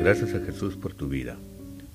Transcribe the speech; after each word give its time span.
Gracias 0.00 0.32
a 0.32 0.40
Jesús 0.40 0.76
por 0.76 0.94
tu 0.94 1.08
vida. 1.08 1.36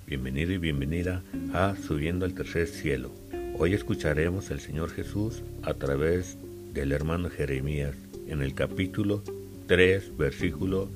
Bienvenido 0.05 0.52
y 0.52 0.58
bienvenida 0.58 1.24
a 1.54 1.76
Subiendo 1.78 2.26
al 2.26 2.33
Tercer 2.33 2.68
Cielo. 2.68 3.12
Hoy 3.58 3.74
escucharemos 3.74 4.52
al 4.52 4.60
Señor 4.60 4.90
Jesús 4.90 5.42
a 5.62 5.74
través 5.74 6.38
del 6.74 6.92
hermano 6.92 7.29
Jeremías 7.29 7.96
en 8.28 8.42
el 8.42 8.53
capítulo 8.56 9.24
3, 9.67 10.17
versículo 10.17 10.89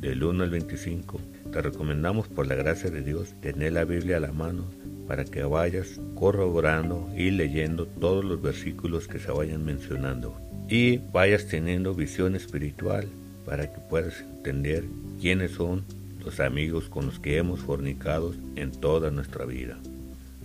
del 0.00 0.22
1 0.22 0.44
al 0.44 0.50
25. 0.50 1.20
Te 1.52 1.60
recomendamos 1.60 2.28
por 2.28 2.46
la 2.46 2.54
gracia 2.54 2.88
de 2.88 3.02
Dios 3.02 3.34
tener 3.40 3.72
la 3.72 3.84
Biblia 3.84 4.18
a 4.18 4.20
la 4.20 4.32
mano 4.32 4.64
para 5.08 5.24
que 5.24 5.42
vayas 5.42 6.00
corroborando 6.14 7.10
y 7.16 7.32
leyendo 7.32 7.86
todos 7.86 8.24
los 8.24 8.40
versículos 8.40 9.08
que 9.08 9.18
se 9.18 9.32
vayan 9.32 9.64
mencionando 9.64 10.36
y 10.68 10.98
vayas 11.12 11.48
teniendo 11.48 11.94
visión 11.94 12.36
espiritual 12.36 13.08
para 13.44 13.72
que 13.72 13.80
puedas 13.90 14.20
entender 14.20 14.84
quiénes 15.20 15.50
son 15.50 15.82
los 16.24 16.40
amigos 16.40 16.88
con 16.88 17.06
los 17.06 17.18
que 17.18 17.36
hemos 17.36 17.60
fornicado 17.60 18.34
en 18.56 18.70
toda 18.72 19.10
nuestra 19.10 19.44
vida. 19.44 19.78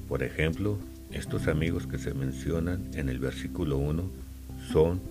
Por 0.08 0.24
ejemplo, 0.24 0.78
estos 1.12 1.48
amigos 1.48 1.88
que 1.88 1.98
se 1.98 2.14
mencionan 2.14 2.90
en 2.94 3.10
el 3.10 3.20
versículo 3.20 3.78
1 3.78 4.04
son 4.72 5.02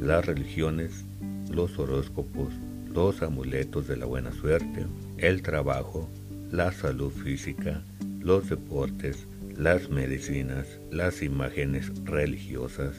las 0.00 0.24
religiones, 0.24 1.04
los 1.50 1.78
horóscopos, 1.78 2.52
los 2.92 3.22
amuletos 3.22 3.86
de 3.86 3.96
la 3.96 4.06
buena 4.06 4.32
suerte, 4.32 4.86
el 5.18 5.42
trabajo, 5.42 6.08
la 6.50 6.72
salud 6.72 7.10
física, 7.10 7.82
los 8.20 8.48
deportes, 8.48 9.26
las 9.56 9.90
medicinas, 9.90 10.66
las 10.90 11.22
imágenes 11.22 11.92
religiosas, 12.04 12.94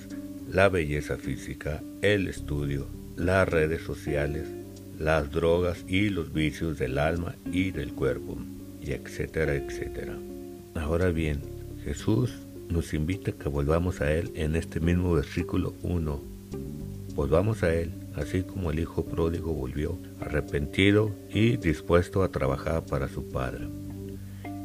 la 0.50 0.70
belleza 0.70 1.18
física, 1.18 1.82
el 2.02 2.28
estudio, 2.28 2.88
las 3.18 3.48
redes 3.48 3.82
sociales, 3.82 4.48
las 4.99 5.31
drogas 5.31 5.84
y 5.88 6.09
los 6.09 6.31
vicios 6.33 6.78
del 6.78 6.97
alma 6.97 7.36
y 7.52 7.72
del 7.72 7.94
cuerpo, 7.94 8.38
y 8.81 8.92
etcétera, 8.92 9.56
etcétera. 9.56 10.17
Ahora 10.75 11.09
bien, 11.09 11.42
Jesús 11.83 12.33
nos 12.70 12.94
invita 12.94 13.31
a 13.31 13.33
que 13.33 13.50
volvamos 13.50 14.02
a 14.02 14.11
Él 14.11 14.31
en 14.36 14.55
este 14.55 14.80
mismo 14.80 15.14
versículo 15.14 15.73
1. 15.83 16.22
Volvamos 17.14 17.64
a 17.64 17.73
Él, 17.73 17.92
así 18.16 18.44
como 18.44 18.72
el 18.72 18.80
Hijo 18.80 19.05
pródigo 19.05 19.53
volvió, 19.53 19.97
arrepentido 20.20 21.11
y 21.30 21.58
dispuesto 21.58 22.23
a 22.23 22.30
trabajar 22.30 22.86
para 22.86 23.08
su 23.08 23.27
Padre. 23.30 23.67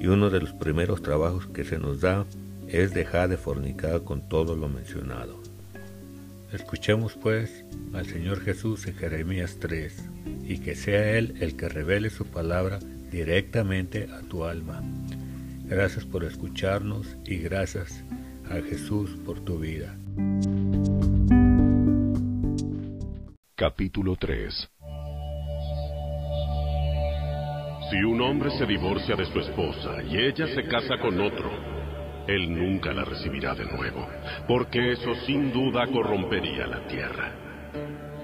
Y 0.01 0.07
uno 0.07 0.31
de 0.31 0.41
los 0.41 0.53
primeros 0.53 1.03
trabajos 1.03 1.47
que 1.47 1.65
se 1.65 1.79
nos 1.79 2.01
da 2.01 2.27
es 2.69 2.95
dejar 2.95 3.29
de 3.29 3.37
fornicar 3.37 4.03
con 4.03 4.29
todo 4.29 4.57
lo 4.57 4.69
mencionado. 4.69 5.40
Escuchemos 6.53 7.15
pues 7.15 7.65
al 7.95 8.07
Señor 8.07 8.41
Jesús 8.41 8.87
en 8.87 8.95
Jeremías 8.95 9.59
3, 9.61 10.11
y 10.45 10.59
que 10.59 10.75
sea 10.75 11.17
Él 11.17 11.35
el 11.41 11.57
que 11.57 11.69
revele 11.69 12.11
su 12.11 12.27
palabra 12.27 12.81
directamente 13.11 14.09
a 14.13 14.21
tu 14.23 14.45
alma. 14.45 14.83
Gracias 15.65 16.05
por 16.05 16.25
escucharnos 16.25 17.17
y 17.25 17.37
gracias 17.37 18.05
a 18.51 18.55
Jesús 18.63 19.11
por 19.25 19.45
tu 19.45 19.61
vida. 19.61 19.97
Capítulo 23.55 24.17
3 24.17 24.71
Si 27.91 27.97
un 28.03 28.21
hombre 28.23 28.51
se 28.59 28.67
divorcia 28.67 29.15
de 29.15 29.27
su 29.27 29.39
esposa 29.39 30.03
y 30.03 30.17
ella 30.17 30.49
se 30.49 30.67
casa 30.67 30.99
con 31.01 31.21
otro, 31.21 31.80
él 32.27 32.53
nunca 32.53 32.93
la 32.93 33.05
recibirá 33.05 33.55
de 33.55 33.65
nuevo, 33.65 34.07
porque 34.47 34.93
eso 34.93 35.15
sin 35.27 35.53
duda 35.53 35.87
corrompería 35.87 36.67
la 36.67 36.87
tierra. 36.87 37.33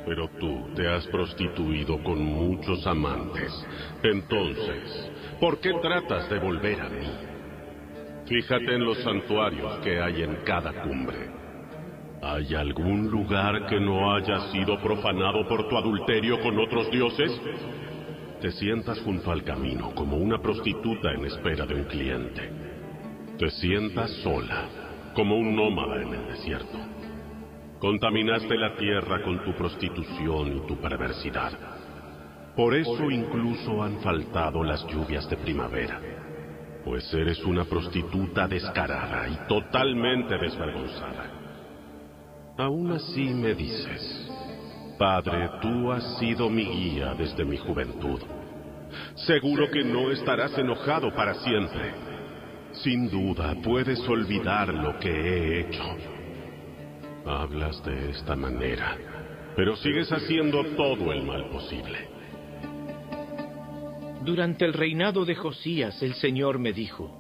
Pero 0.07 0.29
tú 0.39 0.69
te 0.75 0.87
has 0.89 1.07
prostituido 1.09 2.03
con 2.03 2.23
muchos 2.23 2.87
amantes. 2.87 3.53
Entonces, 4.03 5.11
¿por 5.41 5.59
qué 5.61 5.73
tratas 5.83 6.31
de 6.31 6.39
volver 6.39 6.81
a 6.81 6.89
mí? 6.89 7.11
Fíjate 8.27 8.75
en 8.75 8.85
los 8.85 8.99
santuarios 8.99 9.79
que 9.79 10.01
hay 10.01 10.23
en 10.23 10.37
cada 10.45 10.83
cumbre. 10.83 11.31
¿Hay 12.23 12.55
algún 12.55 13.09
lugar 13.11 13.67
que 13.67 13.79
no 13.79 14.15
haya 14.15 14.41
sido 14.53 14.81
profanado 14.81 15.47
por 15.47 15.69
tu 15.69 15.77
adulterio 15.77 16.41
con 16.41 16.59
otros 16.59 16.91
dioses? 16.91 17.41
Te 18.41 18.51
sientas 18.53 19.01
junto 19.01 19.31
al 19.31 19.45
camino 19.45 19.93
como 19.95 20.17
una 20.17 20.39
prostituta 20.39 21.13
en 21.13 21.25
espera 21.25 21.67
de 21.67 21.75
un 21.75 21.85
cliente. 21.85 22.66
Te 23.39 23.51
sientas 23.51 24.11
sola, 24.23 24.65
como 25.15 25.37
un 25.37 25.55
nómada 25.55 26.01
en 26.01 26.15
el 26.15 26.27
desierto. 26.27 26.79
Contaminaste 27.79 28.57
la 28.57 28.75
tierra 28.77 29.23
con 29.23 29.45
tu 29.45 29.55
prostitución 29.55 30.57
y 30.57 30.67
tu 30.67 30.81
perversidad. 30.81 31.53
Por 32.57 32.75
eso 32.75 33.11
incluso 33.11 33.83
han 33.83 34.01
faltado 34.01 34.65
las 34.65 34.87
lluvias 34.87 35.29
de 35.29 35.37
primavera, 35.37 36.01
pues 36.83 37.13
eres 37.13 37.45
una 37.45 37.67
prostituta 37.67 38.49
descarada 38.49 39.29
y 39.29 39.47
totalmente 39.47 40.39
desvergonzada. 40.39 41.31
Aún 42.57 42.93
así 42.93 43.35
me 43.35 43.55
dices, 43.55 44.31
Padre, 44.99 45.51
tú 45.61 45.93
has 45.93 46.19
sido 46.19 46.49
mi 46.49 46.65
guía 46.65 47.13
desde 47.13 47.45
mi 47.45 47.59
juventud. 47.59 48.23
Seguro 49.27 49.71
que 49.71 49.85
no 49.85 50.11
estarás 50.11 50.57
enojado 50.57 51.15
para 51.15 51.35
siempre 51.35 52.16
sin 52.83 53.09
duda 53.11 53.55
puedes 53.63 53.99
olvidar 54.09 54.73
lo 54.73 54.99
que 54.99 55.11
he 55.11 55.61
hecho. 55.61 55.85
Hablas 57.25 57.83
de 57.85 58.11
esta 58.11 58.37
manera, 58.37 58.97
pero 59.57 59.77
sigues 59.77 60.11
haciendo 60.13 60.65
todo 60.77 61.13
el 61.13 61.23
mal 61.23 61.49
posible. 61.49 62.09
Durante 64.23 64.65
el 64.65 64.73
reinado 64.73 65.25
de 65.25 65.35
Josías 65.35 66.03
el 66.03 66.15
Señor 66.15 66.59
me 66.59 66.73
dijo, 66.73 67.11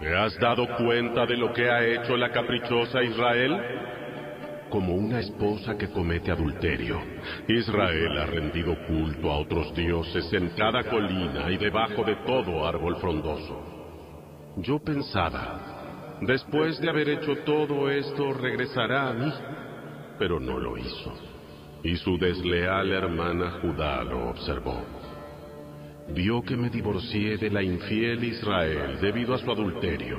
¿te 0.00 0.14
has 0.16 0.38
dado 0.38 0.66
cuenta 0.76 1.26
de 1.26 1.36
lo 1.36 1.52
que 1.52 1.70
ha 1.70 1.84
hecho 1.86 2.16
la 2.16 2.30
caprichosa 2.30 3.02
Israel? 3.02 3.60
Como 4.70 4.94
una 4.94 5.20
esposa 5.20 5.76
que 5.76 5.90
comete 5.90 6.30
adulterio, 6.30 6.98
Israel 7.46 8.16
ha 8.18 8.24
rendido 8.24 8.74
culto 8.86 9.30
a 9.30 9.36
otros 9.38 9.74
dioses 9.74 10.32
en 10.32 10.48
cada 10.56 10.84
colina 10.84 11.50
y 11.50 11.58
debajo 11.58 12.02
de 12.04 12.16
todo 12.24 12.66
árbol 12.66 12.96
frondoso. 12.96 13.81
Yo 14.58 14.78
pensaba, 14.80 16.18
después 16.20 16.78
de 16.78 16.90
haber 16.90 17.08
hecho 17.08 17.36
todo 17.38 17.88
esto, 17.90 18.34
regresará 18.34 19.08
a 19.08 19.12
mí, 19.14 19.32
pero 20.18 20.38
no 20.38 20.58
lo 20.58 20.76
hizo. 20.76 21.14
Y 21.82 21.96
su 21.96 22.18
desleal 22.18 22.92
hermana 22.92 23.60
Judá 23.62 24.04
lo 24.04 24.28
observó. 24.28 24.84
Vio 26.10 26.42
que 26.42 26.56
me 26.56 26.68
divorcié 26.68 27.38
de 27.38 27.48
la 27.48 27.62
infiel 27.62 28.22
Israel 28.24 28.98
debido 29.00 29.34
a 29.34 29.38
su 29.38 29.50
adulterio. 29.50 30.18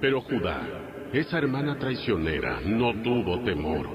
Pero 0.00 0.20
Judá, 0.22 0.60
esa 1.12 1.38
hermana 1.38 1.78
traicionera, 1.78 2.60
no 2.64 2.92
tuvo 3.02 3.40
temor. 3.44 3.88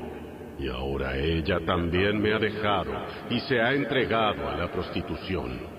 Y 0.58 0.70
ahora 0.70 1.18
ella 1.18 1.60
también 1.66 2.22
me 2.22 2.34
ha 2.34 2.40
dejado 2.40 2.94
y 3.30 3.42
se 3.42 3.60
ha 3.60 3.74
entregado 3.74 4.48
a 4.48 4.56
la 4.56 4.72
prostitución. 4.72 5.75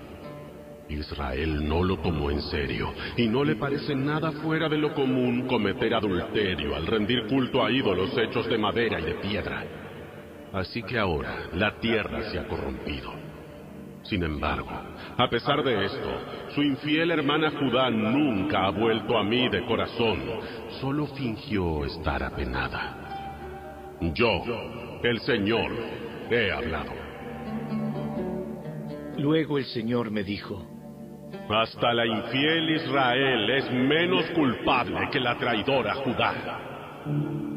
Israel 0.89 1.67
no 1.67 1.83
lo 1.83 1.97
tomó 1.97 2.31
en 2.31 2.41
serio 2.41 2.93
y 3.17 3.27
no 3.27 3.43
le 3.43 3.55
parece 3.55 3.95
nada 3.95 4.31
fuera 4.31 4.69
de 4.69 4.77
lo 4.77 4.93
común 4.93 5.47
cometer 5.47 5.93
adulterio 5.93 6.75
al 6.75 6.87
rendir 6.87 7.27
culto 7.27 7.63
a 7.63 7.71
ídolos 7.71 8.17
hechos 8.17 8.47
de 8.47 8.57
madera 8.57 8.99
y 8.99 9.03
de 9.03 9.15
piedra. 9.15 9.65
Así 10.53 10.81
que 10.83 10.97
ahora 10.97 11.49
la 11.53 11.79
tierra 11.79 12.29
se 12.31 12.39
ha 12.39 12.47
corrompido. 12.47 13.11
Sin 14.03 14.23
embargo, 14.23 14.69
a 15.17 15.29
pesar 15.29 15.61
de 15.63 15.85
esto, 15.85 16.09
su 16.55 16.63
infiel 16.63 17.11
hermana 17.11 17.51
Judá 17.51 17.89
nunca 17.89 18.65
ha 18.65 18.69
vuelto 18.69 19.17
a 19.17 19.23
mí 19.23 19.49
de 19.49 19.65
corazón, 19.65 20.19
solo 20.79 21.07
fingió 21.07 21.83
estar 21.83 22.23
apenada. 22.23 23.97
Yo, 24.13 24.43
el 25.03 25.19
Señor, 25.21 25.71
he 26.31 26.51
hablado. 26.51 26.93
Luego 29.17 29.57
el 29.57 29.65
Señor 29.65 30.11
me 30.11 30.23
dijo, 30.23 30.76
hasta 31.49 31.93
la 31.93 32.05
infiel 32.05 32.69
Israel 32.69 33.49
es 33.49 33.71
menos 33.71 34.25
culpable 34.31 35.09
que 35.11 35.19
la 35.19 35.37
traidora 35.37 35.95
Judá. 35.95 36.33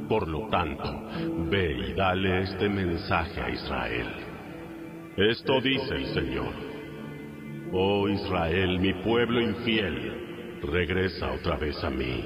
Por 0.09 0.29
lo 0.29 0.49
tanto, 0.49 1.09
ve 1.51 1.89
y 1.89 1.93
dale 1.95 2.43
este 2.43 2.69
mensaje 2.69 3.41
a 3.41 3.51
Israel. 3.51 4.07
Esto 5.17 5.61
dice 5.61 5.95
el 5.95 6.07
Señor. 6.07 6.53
Oh 7.73 8.09
Israel, 8.09 8.81
mi 8.81 8.93
pueblo 8.95 9.41
infiel, 9.41 10.61
regresa 10.63 11.31
otra 11.33 11.57
vez 11.57 11.83
a 11.85 11.91
mí, 11.91 12.25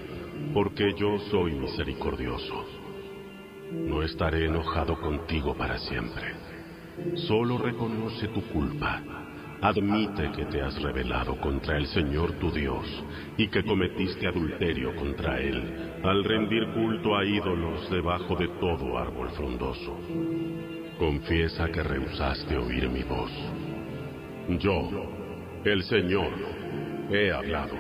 porque 0.55 0.95
yo 0.95 1.19
soy 1.31 1.53
misericordioso. 1.53 2.65
No 3.73 4.03
estaré 4.03 4.47
enojado 4.47 4.99
contigo 5.01 5.55
para 5.55 5.79
siempre. 5.79 6.35
Solo 7.27 7.59
reconoce 7.59 8.29
tu 8.29 8.43
culpa 8.49 9.24
Admite 9.65 10.31
que 10.33 10.45
te 10.45 10.61
has 10.61 10.79
rebelado 10.83 11.41
contra 11.41 11.79
el 11.79 11.87
Señor 11.87 12.33
tu 12.33 12.51
Dios 12.51 12.85
y 13.39 13.49
que 13.49 13.65
cometiste 13.65 14.27
adulterio 14.27 14.95
contra 14.95 15.41
Él 15.41 16.01
al 16.05 16.23
rendir 16.23 16.69
culto 16.75 17.17
a 17.17 17.25
ídolos 17.25 17.91
debajo 17.91 18.37
de 18.37 18.47
todo 18.61 18.99
árbol 18.99 19.31
frondoso. 19.31 19.99
Confiesa 20.99 21.71
que 21.71 21.83
rehusaste 21.83 22.59
oír 22.59 22.91
mi 22.91 23.05
voz. 23.05 23.31
Yo, 24.61 24.91
El 25.65 25.83
Señor, 25.85 26.33
he 27.11 27.33
hablado. 27.33 27.75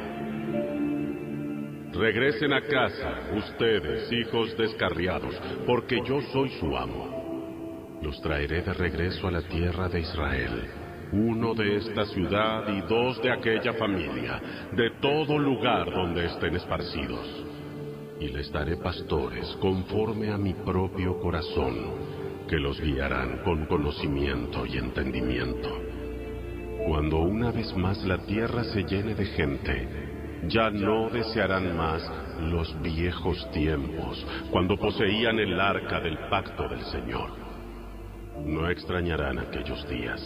Regresen 1.92 2.54
a 2.54 2.62
casa, 2.62 3.28
ustedes, 3.36 4.10
hijos 4.10 4.56
descarriados, 4.56 5.38
porque 5.66 6.00
yo 6.02 6.22
soy 6.32 6.48
su 6.58 6.74
amo. 6.78 8.00
Los 8.00 8.18
traeré 8.22 8.62
de 8.62 8.72
regreso 8.72 9.28
a 9.28 9.32
la 9.32 9.42
tierra 9.42 9.90
de 9.90 10.00
Israel, 10.00 10.83
uno 11.14 11.54
de 11.54 11.76
esta 11.76 12.04
ciudad 12.06 12.66
y 12.68 12.80
dos 12.88 13.22
de 13.22 13.30
aquella 13.30 13.72
familia, 13.74 14.40
de 14.72 14.90
todo 15.00 15.38
lugar 15.38 15.92
donde 15.92 16.26
estén 16.26 16.56
esparcidos. 16.56 17.44
Y 18.18 18.28
les 18.28 18.50
daré 18.50 18.76
pastores 18.76 19.46
conforme 19.60 20.32
a 20.32 20.38
mi 20.38 20.54
propio 20.54 21.20
corazón, 21.20 21.76
que 22.48 22.56
los 22.56 22.80
guiarán 22.80 23.38
con 23.44 23.66
conocimiento 23.66 24.66
y 24.66 24.76
entendimiento. 24.76 25.70
Cuando 26.86 27.20
una 27.20 27.52
vez 27.52 27.74
más 27.76 28.02
la 28.04 28.18
tierra 28.26 28.64
se 28.64 28.82
llene 28.82 29.14
de 29.14 29.26
gente, 29.26 29.88
ya 30.48 30.68
no 30.70 31.08
desearán 31.10 31.76
más 31.76 32.02
los 32.40 32.80
viejos 32.82 33.48
tiempos, 33.52 34.26
cuando 34.50 34.76
poseían 34.76 35.38
el 35.38 35.58
arca 35.60 36.00
del 36.00 36.18
pacto 36.28 36.68
del 36.68 36.82
Señor. 36.86 37.43
No 38.44 38.68
extrañarán 38.68 39.38
aquellos 39.38 39.88
días, 39.88 40.20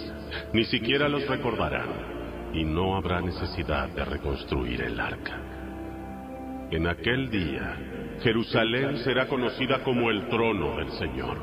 ni 0.53 0.65
siquiera 0.65 1.09
los 1.09 1.27
recordarán, 1.27 2.53
y 2.53 2.65
no 2.65 2.97
habrá 2.97 3.21
necesidad 3.21 3.89
de 3.91 4.05
reconstruir 4.05 4.83
el 4.83 4.99
arca. 4.99 5.41
En 6.71 6.87
aquel 6.87 7.31
día, 7.31 7.77
Jerusalén 8.23 8.99
será 8.99 9.27
conocida 9.27 9.83
como 9.85 10.11
el 10.11 10.29
trono 10.29 10.77
del 10.77 10.91
Señor. 10.93 11.39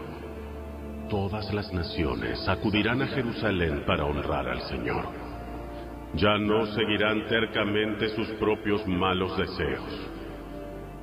Todas 1.09 1.53
las 1.53 1.71
naciones 1.71 2.47
acudirán 2.47 3.01
a 3.01 3.07
Jerusalén 3.07 3.83
para 3.85 4.05
honrar 4.05 4.47
al 4.47 4.61
Señor 4.61 5.25
ya 6.17 6.37
no 6.37 6.65
seguirán 6.67 7.25
tercamente 7.27 8.09
sus 8.09 8.27
propios 8.39 8.85
malos 8.87 9.37
deseos. 9.37 10.09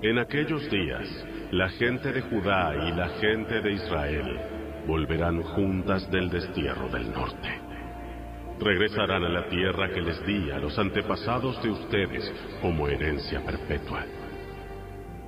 En 0.00 0.18
aquellos 0.18 0.68
días, 0.70 1.06
la 1.50 1.68
gente 1.70 2.12
de 2.12 2.22
Judá 2.22 2.88
y 2.88 2.92
la 2.92 3.08
gente 3.20 3.60
de 3.60 3.72
Israel 3.72 4.40
volverán 4.86 5.42
juntas 5.42 6.10
del 6.10 6.30
destierro 6.30 6.88
del 6.88 7.12
norte. 7.12 7.48
Regresarán 8.58 9.24
a 9.24 9.28
la 9.28 9.48
tierra 9.48 9.90
que 9.90 10.00
les 10.00 10.24
di 10.26 10.50
a 10.50 10.58
los 10.58 10.78
antepasados 10.78 11.62
de 11.62 11.70
ustedes 11.70 12.32
como 12.60 12.88
herencia 12.88 13.44
perpetua. 13.44 14.04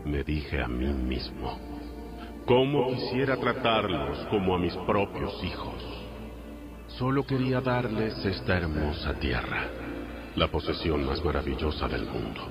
Me 0.04 0.22
dije 0.22 0.62
a 0.62 0.68
mí 0.68 0.92
mismo, 0.92 1.58
¿cómo 2.44 2.88
quisiera 2.88 3.36
tratarlos 3.36 4.18
como 4.30 4.54
a 4.54 4.58
mis 4.58 4.76
propios 4.86 5.42
hijos? 5.42 5.82
Solo 6.98 7.24
quería 7.24 7.60
darles 7.60 8.24
esta 8.24 8.56
hermosa 8.58 9.14
tierra, 9.14 9.64
la 10.36 10.48
posesión 10.48 11.04
más 11.04 11.24
maravillosa 11.24 11.88
del 11.88 12.06
mundo. 12.06 12.48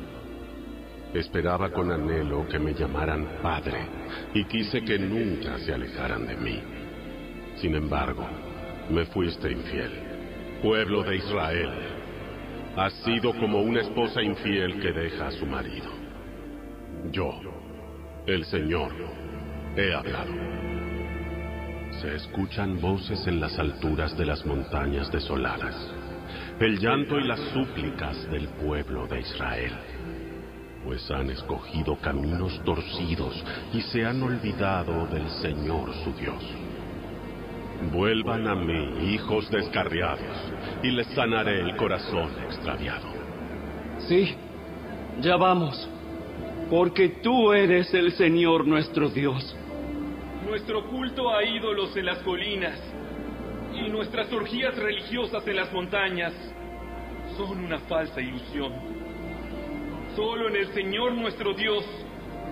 Esperaba 1.13 1.71
con 1.71 1.91
anhelo 1.91 2.47
que 2.47 2.57
me 2.57 2.73
llamaran 2.73 3.37
padre 3.41 3.85
y 4.33 4.45
quise 4.45 4.83
que 4.83 4.97
nunca 4.97 5.59
se 5.59 5.73
alejaran 5.73 6.25
de 6.25 6.35
mí. 6.35 6.72
Sin 7.63 7.75
embargo, 7.75 8.27
me 8.89 9.05
fuiste 9.05 9.49
infiel. 9.49 9.89
Pueblo 10.61 11.01
de 11.01 11.15
Israel, 11.15 11.69
has 12.75 12.91
sido 13.05 13.33
como 13.39 13.61
una 13.61 13.79
esposa 13.79 14.21
infiel 14.21 14.81
que 14.81 14.91
deja 14.91 15.27
a 15.27 15.31
su 15.31 15.45
marido. 15.45 15.89
Yo, 17.09 17.39
el 18.27 18.43
Señor, 18.43 18.91
he 19.77 19.93
hablado. 19.93 20.33
Se 22.01 22.13
escuchan 22.15 22.81
voces 22.81 23.25
en 23.27 23.39
las 23.39 23.57
alturas 23.57 24.17
de 24.17 24.25
las 24.25 24.45
montañas 24.45 25.09
desoladas, 25.09 25.89
el 26.59 26.77
llanto 26.79 27.17
y 27.17 27.23
las 27.25 27.39
súplicas 27.53 28.29
del 28.29 28.49
pueblo 28.49 29.07
de 29.07 29.21
Israel, 29.21 29.71
pues 30.83 31.09
han 31.09 31.29
escogido 31.29 31.95
caminos 31.95 32.61
torcidos 32.65 33.41
y 33.71 33.79
se 33.83 34.05
han 34.05 34.21
olvidado 34.21 35.07
del 35.07 35.29
Señor 35.29 35.93
su 36.03 36.11
Dios. 36.11 36.62
Vuelvan 37.91 38.47
a 38.47 38.55
mí, 38.55 39.13
hijos 39.13 39.49
descarriados, 39.49 40.51
y 40.83 40.91
les 40.91 41.07
sanaré 41.07 41.59
el 41.59 41.75
corazón 41.75 42.29
extraviado. 42.45 43.07
Sí, 44.07 44.35
ya 45.21 45.35
vamos, 45.35 45.89
porque 46.69 47.09
tú 47.21 47.51
eres 47.53 47.93
el 47.93 48.11
Señor 48.13 48.65
nuestro 48.65 49.09
Dios 49.09 49.55
nuestro 50.53 50.85
culto 50.85 51.33
a 51.33 51.43
ídolos 51.43 51.97
en 51.97 52.05
las 52.05 52.19
colinas 52.19 52.79
y 53.73 53.89
nuestras 53.89 54.31
orgías 54.31 54.75
religiosas 54.77 55.47
en 55.47 55.55
las 55.55 55.73
montañas 55.73 56.31
son 57.35 57.65
una 57.65 57.79
falsa 57.79 58.21
ilusión. 58.21 58.71
Solo 60.15 60.49
en 60.49 60.57
el 60.57 60.67
Señor 60.73 61.13
nuestro 61.15 61.55
Dios 61.55 61.83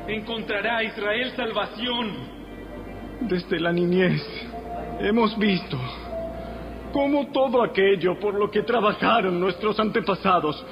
encontrará 0.08 0.84
Israel 0.84 1.32
salvación. 1.36 2.12
Desde 3.22 3.60
la 3.60 3.72
niñez 3.72 4.20
hemos 5.04 5.38
visto 5.38 5.78
cómo 6.94 7.28
todo 7.28 7.64
aquello 7.64 8.20
por 8.20 8.36
lo 8.36 8.50
que 8.52 8.64
trabajaron 8.64 9.40
nuestros 9.40 9.80
antepasados, 9.80 10.64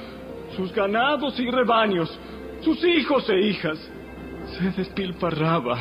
sus 0.55 0.73
ganados 0.73 1.39
y 1.39 1.49
rebaños, 1.49 2.17
sus 2.61 2.83
hijos 2.83 3.27
e 3.29 3.39
hijas, 3.39 3.77
se 4.57 4.71
despilfarraba 4.71 5.77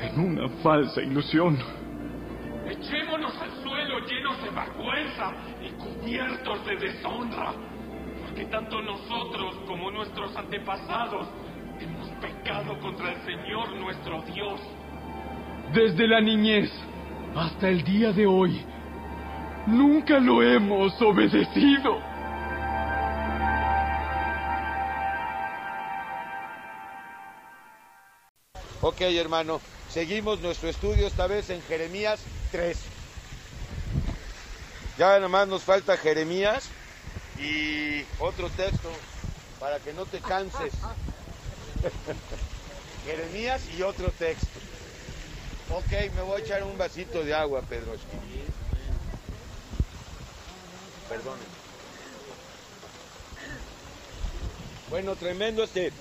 en 0.00 0.20
una 0.20 0.48
falsa 0.62 1.00
ilusión. 1.00 1.58
Echémonos 2.66 3.34
al 3.40 3.50
suelo 3.62 3.98
llenos 4.00 4.42
de 4.42 4.50
vergüenza 4.50 5.32
y 5.62 5.70
cubiertos 5.72 6.66
de 6.66 6.76
deshonra, 6.76 7.52
porque 8.26 8.44
tanto 8.46 8.82
nosotros 8.82 9.54
como 9.66 9.90
nuestros 9.90 10.36
antepasados 10.36 11.28
hemos 11.80 12.08
pecado 12.20 12.78
contra 12.80 13.12
el 13.12 13.20
Señor 13.22 13.74
nuestro 13.76 14.22
Dios. 14.22 14.60
Desde 15.72 16.06
la 16.06 16.20
niñez 16.20 16.70
hasta 17.34 17.68
el 17.68 17.84
día 17.84 18.12
de 18.12 18.26
hoy, 18.26 18.64
nunca 19.66 20.18
lo 20.18 20.42
hemos 20.42 21.00
obedecido. 21.00 21.98
Ok, 28.80 29.00
hermano. 29.00 29.60
Seguimos 29.90 30.40
nuestro 30.40 30.68
estudio 30.68 31.06
esta 31.06 31.26
vez 31.26 31.50
en 31.50 31.62
Jeremías 31.62 32.20
3. 32.52 32.78
Ya 34.98 35.06
nada 35.06 35.28
más 35.28 35.48
nos 35.48 35.62
falta 35.62 35.96
Jeremías 35.96 36.68
y 37.38 38.02
otro 38.18 38.50
texto 38.50 38.90
para 39.58 39.78
que 39.78 39.94
no 39.94 40.04
te 40.04 40.20
canses. 40.20 40.72
Jeremías 43.06 43.62
y 43.76 43.82
otro 43.82 44.10
texto. 44.10 44.57
Ok, 45.70 45.90
me 46.14 46.22
voy 46.22 46.40
a 46.40 46.44
echar 46.44 46.62
un 46.62 46.78
vasito 46.78 47.22
de 47.22 47.34
agua, 47.34 47.62
Pedro. 47.62 47.92
Perdón. 51.08 51.38
Bueno, 54.90 55.14
tremendo 55.16 55.64
este 55.64 55.92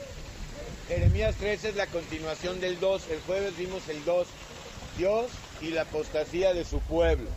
Jeremías 0.87 1.35
3 1.37 1.65
es 1.65 1.75
la 1.75 1.87
continuación 1.87 2.61
del 2.61 2.79
2. 2.79 3.09
El 3.09 3.19
jueves 3.21 3.57
vimos 3.57 3.87
el 3.89 4.03
2. 4.05 4.27
Dios 4.97 5.27
y 5.61 5.67
la 5.71 5.81
apostasía 5.81 6.53
de 6.53 6.63
su 6.63 6.79
pueblo. 6.79 7.29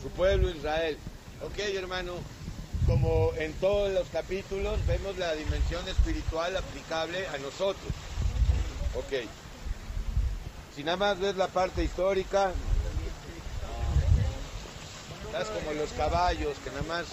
Su 0.00 0.10
pueblo 0.10 0.48
Israel. 0.50 0.96
Ok, 1.42 1.58
hermano. 1.74 2.14
Como 2.86 3.32
en 3.36 3.52
todos 3.54 3.92
los 3.92 4.08
capítulos, 4.08 4.78
vemos 4.86 5.16
la 5.18 5.34
dimensión 5.34 5.86
espiritual 5.88 6.56
aplicable 6.56 7.26
a 7.28 7.38
nosotros. 7.38 7.92
Ok. 8.94 9.26
Si 10.74 10.84
nada 10.84 10.96
más 10.96 11.18
ves 11.18 11.36
la 11.36 11.48
parte 11.48 11.82
histórica, 11.82 12.52
estás 15.26 15.48
como 15.48 15.72
los 15.72 15.90
caballos, 15.92 16.56
que 16.62 16.70
nada 16.70 16.82
más 16.82 17.06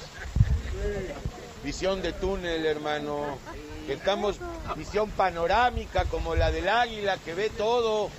visión 1.64 2.02
de 2.02 2.14
túnel, 2.14 2.66
hermano. 2.66 3.38
Estamos 3.88 4.38
visión 4.76 5.10
panorámica 5.12 6.06
como 6.06 6.36
la 6.36 6.52
del 6.52 6.68
águila 6.70 7.18
que 7.18 7.34
ve 7.34 7.50
todo 7.50 8.10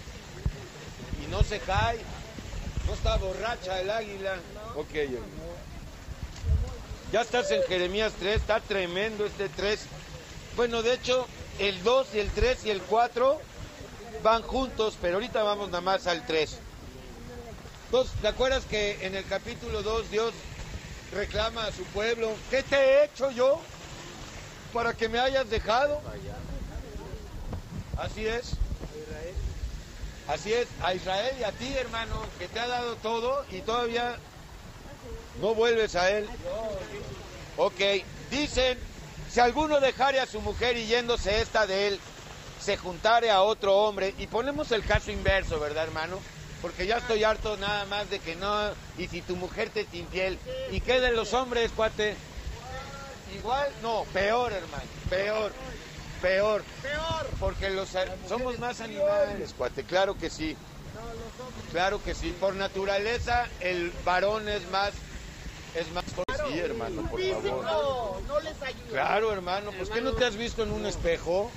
y 1.23 1.30
no 1.30 1.42
se 1.42 1.59
cae. 1.61 1.99
No 2.87 2.95
está 2.95 3.16
borracha 3.16 3.80
el 3.80 3.90
águila. 3.90 4.37
Ok, 4.76 4.95
ya 7.12 7.23
estás 7.23 7.50
en 7.52 7.62
Jeremías 7.62 8.12
3, 8.18 8.37
está 8.37 8.61
tremendo 8.61 9.25
este 9.25 9.49
3. 9.49 9.80
Bueno, 10.57 10.83
de 10.83 10.95
hecho, 10.95 11.26
el 11.59 11.83
2 11.83 12.09
y 12.14 12.18
el 12.18 12.30
3 12.30 12.66
y 12.66 12.71
el 12.71 12.83
4 12.83 13.40
van 14.22 14.42
juntos, 14.42 14.96
pero 15.00 15.14
ahorita 15.14 15.42
vamos 15.42 15.68
nada 15.68 15.80
más 15.80 16.06
al 16.06 16.26
3. 16.26 16.58
Entonces, 17.86 18.14
¿te 18.20 18.28
acuerdas 18.28 18.64
que 18.64 19.04
en 19.06 19.14
el 19.14 19.24
capítulo 19.26 19.82
2 19.82 20.10
Dios 20.10 20.34
reclama 21.12 21.64
a 21.64 21.72
su 21.72 21.84
pueblo, 21.84 22.30
¿qué 22.50 22.62
te 22.62 22.76
he 22.76 23.04
hecho 23.04 23.30
yo? 23.30 23.60
para 24.72 24.94
que 24.94 25.08
me 25.08 25.18
hayas 25.18 25.48
dejado. 25.50 26.00
Así 27.96 28.26
es. 28.26 28.52
Así 30.28 30.52
es, 30.52 30.68
a 30.82 30.92
Israel 30.92 31.34
y 31.40 31.44
a 31.44 31.52
ti, 31.52 31.72
hermano, 31.74 32.22
que 32.38 32.48
te 32.48 32.60
ha 32.60 32.68
dado 32.68 32.96
todo 32.96 33.46
y 33.50 33.62
todavía 33.62 34.16
no 35.40 35.54
vuelves 35.54 35.96
a 35.96 36.10
Él. 36.10 36.28
Ok, 37.56 37.80
dicen, 38.30 38.78
si 39.30 39.40
alguno 39.40 39.80
dejare 39.80 40.20
a 40.20 40.26
su 40.26 40.42
mujer 40.42 40.76
y 40.76 40.84
yéndose 40.84 41.40
esta 41.40 41.66
de 41.66 41.88
él, 41.88 42.00
se 42.60 42.76
juntare 42.76 43.30
a 43.30 43.42
otro 43.42 43.76
hombre, 43.76 44.14
y 44.18 44.26
ponemos 44.26 44.72
el 44.72 44.84
caso 44.84 45.10
inverso, 45.10 45.58
¿verdad, 45.60 45.84
hermano? 45.84 46.18
Porque 46.60 46.86
ya 46.86 46.98
estoy 46.98 47.22
harto 47.22 47.56
nada 47.56 47.84
más 47.86 48.10
de 48.10 48.18
que 48.18 48.34
no, 48.36 48.70
y 48.96 49.06
si 49.06 49.22
tu 49.22 49.36
mujer 49.36 49.70
te 49.70 49.80
es 49.80 49.94
infiel, 49.94 50.38
¿y 50.70 50.80
qué 50.80 51.00
de 51.00 51.12
los 51.12 51.32
hombres, 51.32 51.70
cuate? 51.74 52.16
Igual, 53.36 53.68
no, 53.82 54.04
peor, 54.12 54.52
hermano, 54.52 54.84
peor, 55.08 55.52
peor. 56.20 56.64
Peor. 56.82 57.28
Porque 57.38 57.70
los 57.70 57.90
somos 58.28 58.58
más 58.58 58.80
animales, 58.80 59.54
cuate, 59.56 59.84
claro 59.84 60.16
que 60.18 60.30
sí. 60.30 60.56
Claro 61.70 62.02
que 62.02 62.14
sí, 62.14 62.34
por 62.40 62.54
naturaleza 62.54 63.46
el 63.60 63.92
varón 64.04 64.48
es 64.48 64.68
más 64.70 64.92
es 65.74 65.92
más 65.92 66.04
sí, 66.48 66.58
hermano, 66.58 67.02
por 67.02 67.20
favor. 67.20 68.22
No 68.26 68.40
les 68.40 68.62
ayuda. 68.62 68.90
Claro, 68.90 69.32
hermano, 69.32 69.70
pues 69.76 69.90
¿qué 69.90 70.00
no 70.00 70.12
te 70.12 70.24
has 70.24 70.36
visto 70.36 70.62
en 70.62 70.72
un 70.72 70.86
espejo? 70.86 71.50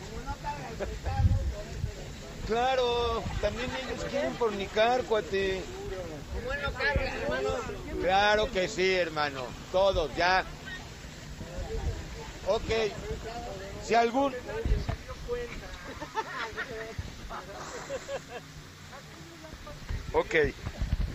Claro, 2.47 3.23
también 3.39 3.69
ellos 3.85 4.03
quieren 4.09 4.33
fornicar, 4.35 5.03
cuate. 5.03 5.61
Claro 8.01 8.51
que 8.51 8.67
sí, 8.67 8.93
hermano. 8.93 9.43
Todos, 9.71 10.13
ya. 10.15 10.43
Ok. 12.47 12.71
Si 13.85 13.95
algún... 13.95 14.33
Ok. 20.13 20.35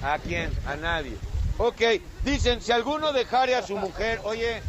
¿A 0.02 0.18
quién? 0.18 0.50
A 0.66 0.76
nadie. 0.76 1.16
Ok. 1.58 1.82
Dicen, 2.24 2.62
si 2.62 2.72
alguno 2.72 3.12
dejare 3.12 3.56
a 3.56 3.66
su 3.66 3.76
mujer, 3.76 4.20
oye, 4.24 4.62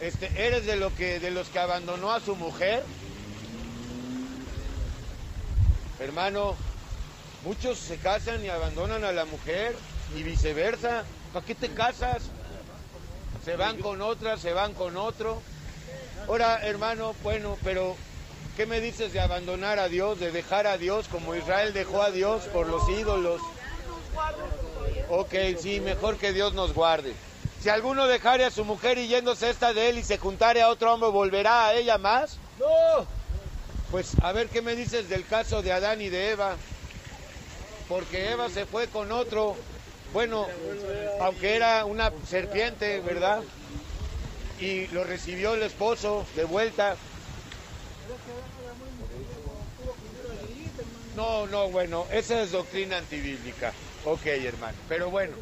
este, 0.00 0.30
¿eres 0.36 0.66
de, 0.66 0.76
lo 0.76 0.94
que, 0.94 1.20
de 1.20 1.30
los 1.30 1.48
que 1.48 1.60
abandonó 1.60 2.12
a 2.12 2.20
su 2.20 2.36
mujer? 2.36 2.82
Hermano, 6.00 6.56
muchos 7.44 7.78
se 7.78 7.96
casan 7.98 8.44
y 8.44 8.48
abandonan 8.48 9.04
a 9.04 9.12
la 9.12 9.24
mujer 9.24 9.76
y 10.16 10.22
viceversa. 10.22 11.04
¿Para 11.32 11.46
qué 11.46 11.54
te 11.54 11.70
casas? 11.70 12.22
Se 13.44 13.56
van 13.56 13.78
con 13.78 14.02
otra, 14.02 14.36
se 14.36 14.52
van 14.52 14.74
con 14.74 14.96
otro. 14.96 15.40
Ahora, 16.26 16.66
hermano, 16.66 17.14
bueno, 17.22 17.56
pero 17.62 17.96
¿qué 18.56 18.66
me 18.66 18.80
dices 18.80 19.12
de 19.12 19.20
abandonar 19.20 19.78
a 19.78 19.88
Dios, 19.88 20.18
de 20.18 20.32
dejar 20.32 20.66
a 20.66 20.78
Dios 20.78 21.06
como 21.08 21.34
Israel 21.34 21.72
dejó 21.72 22.02
a 22.02 22.10
Dios 22.10 22.44
por 22.44 22.66
los 22.66 22.88
ídolos? 22.88 23.40
Ok, 25.10 25.34
sí, 25.60 25.80
mejor 25.80 26.16
que 26.16 26.32
Dios 26.32 26.54
nos 26.54 26.72
guarde. 26.72 27.14
Si 27.60 27.68
alguno 27.68 28.06
dejare 28.06 28.44
a 28.44 28.50
su 28.50 28.64
mujer 28.64 28.98
y 28.98 29.08
yéndose 29.08 29.48
esta 29.48 29.72
de 29.72 29.90
él 29.90 29.98
y 29.98 30.02
se 30.02 30.18
juntare 30.18 30.62
a 30.62 30.68
otro 30.68 30.92
hombre, 30.92 31.10
¿volverá 31.10 31.66
a 31.66 31.74
ella 31.74 31.98
más? 31.98 32.38
No. 32.58 33.06
Pues 33.94 34.16
a 34.22 34.32
ver 34.32 34.48
qué 34.48 34.60
me 34.60 34.74
dices 34.74 35.08
del 35.08 35.24
caso 35.24 35.62
de 35.62 35.70
Adán 35.70 36.00
y 36.00 36.08
de 36.08 36.30
Eva. 36.30 36.56
Porque 37.88 38.32
Eva 38.32 38.50
se 38.50 38.66
fue 38.66 38.88
con 38.88 39.12
otro, 39.12 39.54
bueno, 40.12 40.48
aunque 41.20 41.54
era 41.54 41.84
una 41.84 42.10
serpiente, 42.28 42.98
¿verdad? 42.98 43.44
Y 44.58 44.88
lo 44.88 45.04
recibió 45.04 45.54
el 45.54 45.62
esposo 45.62 46.26
de 46.34 46.42
vuelta. 46.42 46.96
No, 51.14 51.46
no, 51.46 51.68
bueno, 51.68 52.04
esa 52.10 52.42
es 52.42 52.50
doctrina 52.50 52.98
antibíblica. 52.98 53.72
Ok, 54.06 54.26
hermano. 54.26 54.76
Pero 54.88 55.08
bueno, 55.10 55.36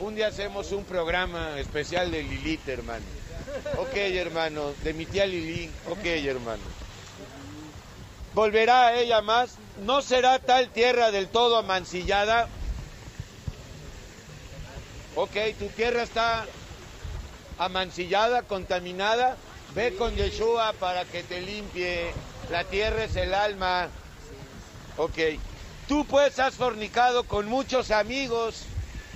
un 0.00 0.14
día 0.14 0.28
hacemos 0.28 0.72
un 0.72 0.84
programa 0.84 1.60
especial 1.60 2.10
de 2.10 2.22
Lilith, 2.22 2.66
hermano. 2.70 3.04
Ok, 3.76 3.94
hermano, 3.96 4.72
de 4.82 4.94
mi 4.94 5.04
tía 5.04 5.26
Lili. 5.26 5.68
Ok, 5.90 6.06
hermano 6.06 6.77
volverá 8.38 8.86
a 8.86 8.94
ella 8.94 9.20
más, 9.20 9.56
no 9.84 10.00
será 10.00 10.38
tal 10.38 10.68
tierra 10.68 11.10
del 11.10 11.26
todo 11.26 11.56
amancillada. 11.56 12.46
Ok, 15.16 15.32
tu 15.58 15.66
tierra 15.70 16.04
está 16.04 16.46
amancillada, 17.58 18.42
contaminada, 18.42 19.36
ve 19.74 19.96
con 19.96 20.14
Yeshua 20.14 20.72
para 20.74 21.04
que 21.04 21.24
te 21.24 21.40
limpie, 21.40 22.12
la 22.48 22.62
tierra 22.62 23.02
es 23.02 23.16
el 23.16 23.34
alma. 23.34 23.88
Ok, 24.98 25.18
tú 25.88 26.04
pues 26.04 26.38
has 26.38 26.54
fornicado 26.54 27.24
con 27.24 27.48
muchos 27.48 27.90
amigos, 27.90 28.66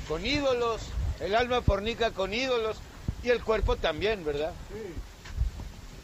con 0.09 0.27
ídolos, 0.27 0.81
el 1.21 1.37
alma 1.37 1.63
fornica 1.63 2.11
con 2.11 2.35
ídolos 2.35 2.79
y 3.23 3.31
el 3.31 3.41
cuerpo 3.41 3.77
también, 3.77 4.25
¿verdad? 4.25 4.53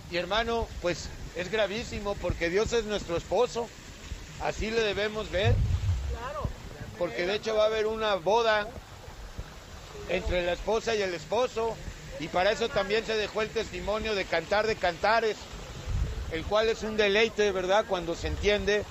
Y 0.08 0.16
hermano, 0.18 0.68
pues 0.80 1.08
es 1.36 1.50
gravísimo 1.50 2.14
porque 2.16 2.50
Dios 2.50 2.72
es 2.72 2.84
nuestro 2.84 3.16
esposo. 3.16 3.68
Así 4.42 4.70
le 4.70 4.80
debemos 4.80 5.30
ver. 5.30 5.54
Porque 6.98 7.26
de 7.26 7.36
hecho 7.36 7.54
va 7.54 7.64
a 7.64 7.66
haber 7.66 7.86
una 7.86 8.16
boda 8.16 8.68
entre 10.08 10.44
la 10.44 10.52
esposa 10.52 10.94
y 10.94 11.02
el 11.02 11.14
esposo. 11.14 11.76
Y 12.20 12.28
para 12.28 12.50
eso 12.50 12.68
también 12.68 13.06
se 13.06 13.16
dejó 13.16 13.42
el 13.42 13.48
testimonio 13.50 14.14
de 14.14 14.24
cantar 14.24 14.66
de 14.66 14.74
cantares, 14.74 15.36
el 16.32 16.44
cual 16.44 16.68
es 16.68 16.82
un 16.82 16.96
deleite, 16.96 17.52
¿verdad? 17.52 17.84
Cuando 17.88 18.16
se 18.16 18.26
entiende 18.26 18.84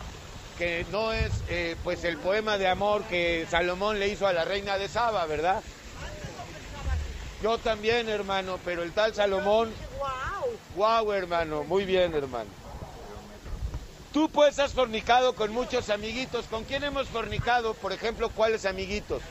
que 0.57 0.85
no 0.91 1.11
es 1.13 1.31
eh, 1.49 1.75
pues 1.83 2.03
el 2.03 2.17
poema 2.17 2.57
de 2.57 2.67
amor 2.67 3.03
que 3.03 3.45
Salomón 3.49 3.99
le 3.99 4.07
hizo 4.07 4.25
a 4.25 4.33
la 4.33 4.45
reina 4.45 4.77
de 4.77 4.87
Saba, 4.87 5.25
¿verdad? 5.25 5.61
Yo 7.43 7.57
también, 7.59 8.09
hermano, 8.09 8.57
pero 8.65 8.81
el 8.81 8.93
tal 8.93 9.13
Salomón 9.13 9.71
Wow, 10.77 11.11
hermano, 11.11 11.63
muy 11.63 11.85
bien, 11.85 12.13
hermano. 12.13 12.51
Tú 14.13 14.29
pues 14.29 14.59
has 14.59 14.73
fornicado 14.73 15.33
con 15.33 15.51
muchos 15.51 15.89
amiguitos. 15.89 16.45
¿Con 16.45 16.65
quién 16.65 16.83
hemos 16.83 17.07
fornicado? 17.07 17.73
Por 17.73 17.93
ejemplo, 17.93 18.29
¿cuáles 18.29 18.63
amiguitos? 18.63 19.23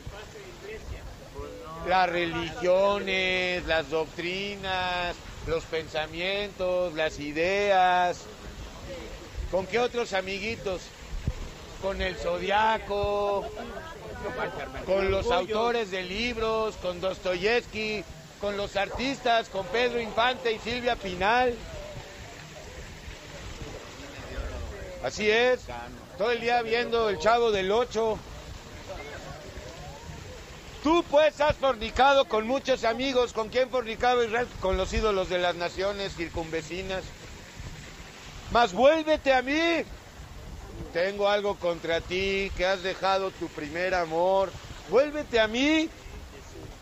Las 1.86 2.10
religiones, 2.10 3.64
las 3.64 3.90
doctrinas, 3.90 5.14
los 5.46 5.62
pensamientos, 5.62 6.94
las 6.94 7.20
ideas. 7.20 8.22
¿Con 9.52 9.68
qué 9.68 9.78
otros 9.78 10.14
amiguitos? 10.14 10.82
Con 11.80 12.02
el 12.02 12.16
zodiaco, 12.16 13.46
con 14.84 15.12
los 15.12 15.30
autores 15.30 15.92
de 15.92 16.02
libros, 16.02 16.74
con 16.78 17.00
Dostoyevsky, 17.00 18.02
con 18.40 18.56
los 18.56 18.76
artistas, 18.76 19.48
con 19.48 19.66
Pedro 19.66 20.00
Infante 20.00 20.52
y 20.52 20.58
Silvia 20.58 20.96
Pinal. 20.96 21.54
Así 25.02 25.30
es, 25.30 25.60
todo 26.18 26.30
el 26.32 26.40
día 26.40 26.62
viendo 26.62 27.08
el 27.08 27.18
chavo 27.18 27.50
del 27.50 27.70
8. 27.70 28.18
Tú 30.82 31.04
pues 31.10 31.40
has 31.40 31.56
fornicado 31.56 32.26
con 32.26 32.46
muchos 32.46 32.84
amigos. 32.84 33.32
¿Con 33.32 33.48
quién 33.48 33.70
fornicaba 33.70 34.24
Israel? 34.24 34.46
Con 34.60 34.76
los 34.76 34.92
ídolos 34.92 35.28
de 35.28 35.38
las 35.38 35.56
naciones 35.56 36.14
circunvecinas. 36.14 37.02
Mas 38.52 38.72
vuélvete 38.72 39.32
a 39.32 39.42
mí. 39.42 39.84
Tengo 40.92 41.28
algo 41.28 41.56
contra 41.56 42.00
ti, 42.00 42.52
que 42.56 42.66
has 42.66 42.82
dejado 42.82 43.32
tu 43.32 43.48
primer 43.48 43.94
amor. 43.94 44.52
Vuélvete 44.88 45.40
a 45.40 45.48
mí, 45.48 45.88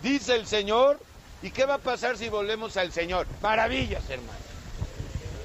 dice 0.02 0.34
el 0.34 0.46
Señor. 0.46 1.00
¿Y 1.44 1.50
qué 1.50 1.66
va 1.66 1.74
a 1.74 1.78
pasar 1.78 2.16
si 2.16 2.30
volvemos 2.30 2.74
al 2.78 2.90
Señor? 2.90 3.26
Maravillas, 3.42 4.02
hermano. 4.08 4.38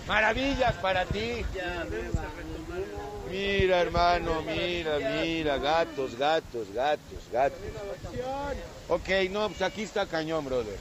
Maravillas 0.07 0.73
para 0.75 1.03
ti. 1.03 1.43
Mira, 3.29 3.81
hermano, 3.81 4.41
mira, 4.43 4.97
mira, 4.97 5.57
gatos, 5.57 6.17
gatos, 6.17 6.71
gatos, 6.73 7.19
gatos. 7.33 7.59
Ok, 8.87 9.09
no, 9.29 9.49
pues 9.49 9.61
aquí 9.61 9.83
está 9.83 10.05
cañón, 10.05 10.45
brother. 10.45 10.77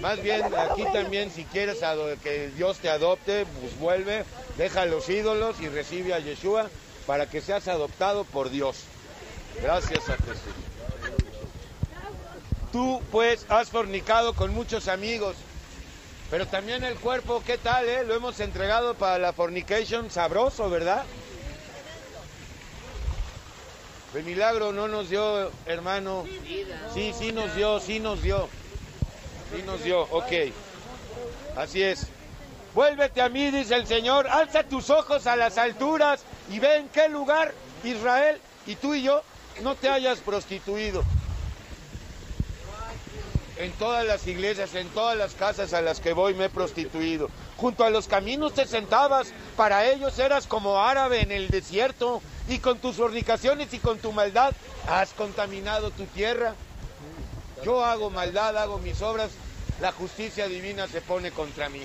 Más 0.00 0.20
bien, 0.20 0.42
aquí 0.52 0.82
también, 0.92 1.30
si 1.30 1.44
quieres 1.44 1.78
que 2.20 2.48
Dios 2.56 2.78
te 2.78 2.90
adopte, 2.90 3.46
pues 3.60 3.78
vuelve, 3.78 4.24
deja 4.56 4.86
los 4.86 5.08
ídolos 5.08 5.60
y 5.60 5.68
recibe 5.68 6.14
a 6.14 6.18
Yeshua 6.18 6.68
para 7.06 7.30
que 7.30 7.40
seas 7.40 7.68
adoptado 7.68 8.24
por 8.24 8.50
Dios. 8.50 8.82
Gracias 9.62 10.08
a 10.08 10.16
Jesús. 10.16 10.77
Tú 12.78 13.02
pues 13.10 13.44
has 13.48 13.70
fornicado 13.70 14.34
con 14.34 14.54
muchos 14.54 14.86
amigos, 14.86 15.34
pero 16.30 16.46
también 16.46 16.84
el 16.84 16.94
cuerpo, 16.94 17.42
¿qué 17.44 17.58
tal? 17.58 17.88
Eh? 17.88 18.04
Lo 18.04 18.14
hemos 18.14 18.38
entregado 18.38 18.94
para 18.94 19.18
la 19.18 19.32
fornication 19.32 20.12
sabroso, 20.12 20.70
¿verdad? 20.70 21.02
El 24.14 24.22
milagro 24.22 24.72
no 24.72 24.86
nos 24.86 25.10
dio, 25.10 25.50
hermano. 25.66 26.24
Sí, 26.94 27.12
sí 27.18 27.32
nos 27.32 27.52
dio, 27.56 27.80
sí 27.80 27.98
nos 27.98 28.22
dio. 28.22 28.48
Sí 29.52 29.64
nos 29.66 29.82
dio, 29.82 30.02
ok. 30.02 30.32
Así 31.56 31.82
es. 31.82 32.06
Vuélvete 32.76 33.20
a 33.20 33.28
mí, 33.28 33.50
dice 33.50 33.74
el 33.74 33.88
Señor, 33.88 34.28
alza 34.28 34.62
tus 34.62 34.88
ojos 34.90 35.26
a 35.26 35.34
las 35.34 35.58
alturas 35.58 36.20
y 36.48 36.60
ve 36.60 36.76
en 36.76 36.88
qué 36.90 37.08
lugar 37.08 37.52
Israel 37.82 38.40
y 38.68 38.76
tú 38.76 38.94
y 38.94 39.02
yo 39.02 39.24
no 39.62 39.74
te 39.74 39.88
hayas 39.88 40.20
prostituido. 40.20 41.02
En 43.58 43.72
todas 43.72 44.06
las 44.06 44.24
iglesias, 44.28 44.74
en 44.76 44.88
todas 44.90 45.16
las 45.16 45.34
casas 45.34 45.72
a 45.72 45.82
las 45.82 45.98
que 45.98 46.12
voy 46.12 46.32
me 46.34 46.44
he 46.44 46.48
prostituido. 46.48 47.28
Junto 47.56 47.82
a 47.82 47.90
los 47.90 48.06
caminos 48.06 48.54
te 48.54 48.66
sentabas, 48.66 49.32
para 49.56 49.84
ellos 49.90 50.16
eras 50.20 50.46
como 50.46 50.80
árabe 50.80 51.22
en 51.22 51.32
el 51.32 51.50
desierto, 51.50 52.22
y 52.48 52.60
con 52.60 52.78
tus 52.78 52.96
fornicaciones 52.96 53.74
y 53.74 53.78
con 53.78 53.98
tu 53.98 54.12
maldad 54.12 54.54
has 54.86 55.12
contaminado 55.12 55.90
tu 55.90 56.04
tierra. 56.06 56.54
Yo 57.64 57.84
hago 57.84 58.10
maldad, 58.10 58.56
hago 58.56 58.78
mis 58.78 59.02
obras, 59.02 59.30
la 59.80 59.90
justicia 59.90 60.46
divina 60.46 60.86
se 60.86 61.00
pone 61.00 61.32
contra 61.32 61.68
mí. 61.68 61.82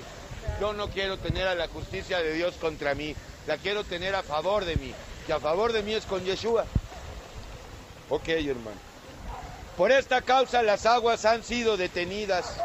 Yo 0.60 0.72
no 0.74 0.88
quiero 0.90 1.18
tener 1.18 1.48
a 1.48 1.56
la 1.56 1.66
justicia 1.66 2.20
de 2.20 2.34
Dios 2.34 2.54
contra 2.54 2.94
mí, 2.94 3.16
la 3.48 3.56
quiero 3.58 3.82
tener 3.82 4.14
a 4.14 4.22
favor 4.22 4.64
de 4.64 4.76
mí. 4.76 4.94
Y 5.26 5.32
a 5.32 5.40
favor 5.40 5.72
de 5.72 5.82
mí 5.82 5.92
es 5.92 6.04
con 6.04 6.24
Yeshua. 6.24 6.66
Ok, 8.10 8.28
hermano. 8.28 8.93
Por 9.76 9.90
esta 9.90 10.22
causa 10.22 10.62
las 10.62 10.86
aguas 10.86 11.24
han 11.24 11.42
sido 11.42 11.76
detenidas. 11.76 12.56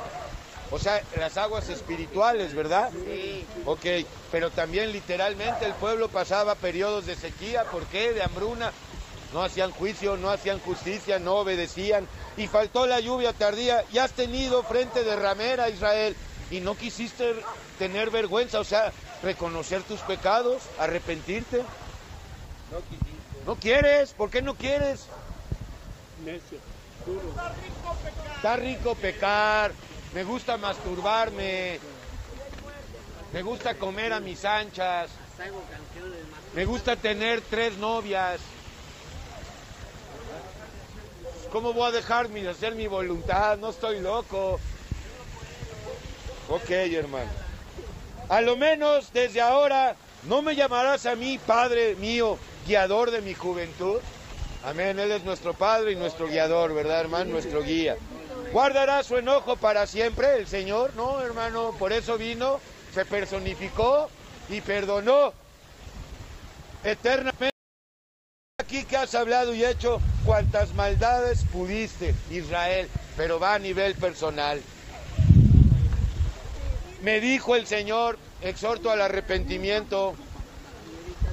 O 0.72 0.78
sea, 0.78 1.02
las 1.18 1.38
aguas 1.38 1.68
espirituales, 1.70 2.54
¿verdad? 2.54 2.92
Sí. 2.92 3.44
Ok, 3.66 3.86
pero 4.32 4.52
también 4.52 4.92
literalmente 4.92 5.66
el 5.66 5.74
pueblo 5.74 6.10
pasaba 6.10 6.54
periodos 6.54 7.08
de 7.08 7.16
sequía. 7.16 7.64
¿Por 7.64 7.86
qué? 7.86 8.14
De 8.14 8.22
hambruna. 8.22 8.72
No 9.34 9.44
hacían 9.44 9.72
juicio, 9.72 10.18
no 10.18 10.30
hacían 10.30 10.60
justicia, 10.60 11.18
no 11.18 11.38
obedecían. 11.38 12.08
Y 12.38 12.48
faltó 12.48 12.86
la 12.86 13.00
lluvia 13.00 13.34
tardía. 13.34 13.84
Y 13.92 13.98
has 13.98 14.12
tenido 14.12 14.62
frente 14.62 15.04
de 15.04 15.16
ramera, 15.16 15.70
Israel. 15.70 16.16
Y 16.52 16.60
no 16.60 16.76
quisiste 16.76 17.36
tener 17.80 18.12
vergüenza, 18.12 18.60
o 18.60 18.64
sea, 18.64 18.92
reconocer 19.24 19.82
tus 19.84 20.00
pecados, 20.02 20.62
arrepentirte. 20.78 21.64
No 22.72 22.80
quisiste. 22.82 23.46
¿No 23.46 23.56
quieres? 23.56 24.14
¿Por 24.14 24.30
qué 24.30 24.44
no 24.44 24.54
quieres? 24.54 25.06
Necio. 26.24 26.60
Está 28.36 28.56
rico 28.56 28.96
pecar, 28.96 29.72
me 30.14 30.24
gusta 30.24 30.58
masturbarme, 30.58 31.80
me 33.34 33.42
gusta 33.42 33.76
comer 33.76 34.14
a 34.14 34.20
mis 34.20 34.46
anchas, 34.46 35.10
me 36.54 36.66
gusta 36.66 36.96
tener 36.96 37.42
tres 37.42 37.78
novias. 37.78 38.40
¿Cómo 41.52 41.74
voy 41.74 41.90
a 41.90 41.92
dejar 41.92 42.30
de 42.30 42.48
hacer 42.48 42.76
mi 42.76 42.88
voluntad? 42.88 43.58
No 43.58 43.72
estoy 43.72 44.00
loco. 44.00 44.60
Ok, 46.48 46.70
hermano. 46.70 47.30
A 48.30 48.42
lo 48.42 48.56
menos 48.56 49.12
desde 49.12 49.42
ahora 49.42 49.96
no 50.24 50.42
me 50.42 50.56
llamarás 50.56 51.06
a 51.06 51.16
mí, 51.16 51.40
Padre 51.40 51.96
mío, 51.96 52.38
guiador 52.68 53.10
de 53.12 53.22
mi 53.22 53.34
juventud. 53.34 54.00
Amén, 54.64 55.00
Él 55.00 55.12
es 55.12 55.24
nuestro 55.24 55.54
Padre 55.54 55.94
y 55.94 55.96
nuestro 55.96 56.28
guiador, 56.28 56.74
¿verdad, 56.74 57.00
hermano? 57.00 57.32
Nuestro 57.32 57.64
guía. 57.64 57.96
¿Guardará 58.52 59.04
su 59.04 59.18
enojo 59.18 59.56
para 59.56 59.88
siempre 59.88 60.38
el 60.38 60.48
Señor? 60.48 60.94
No, 60.96 61.22
hermano, 61.22 61.74
por 61.80 61.94
eso 61.94 62.18
vino, 62.18 62.60
se 62.94 63.06
personificó 63.06 64.10
y 64.50 64.60
perdonó 64.60 65.34
eternamente. 66.84 67.52
Aquí 68.60 68.84
que 68.84 68.98
has 68.98 69.16
hablado 69.16 69.54
y 69.54 69.64
hecho 69.64 70.02
cuantas 70.26 70.74
maldades 70.74 71.46
pudiste, 71.46 72.14
Israel, 72.30 72.90
pero 73.16 73.40
va 73.40 73.54
a 73.54 73.60
nivel 73.60 73.96
personal. 73.96 74.62
Me 77.02 77.22
dijo 77.22 77.56
el 77.56 77.66
Señor, 77.66 78.18
exhorto 78.42 78.92
al 78.92 79.02
arrepentimiento, 79.02 80.16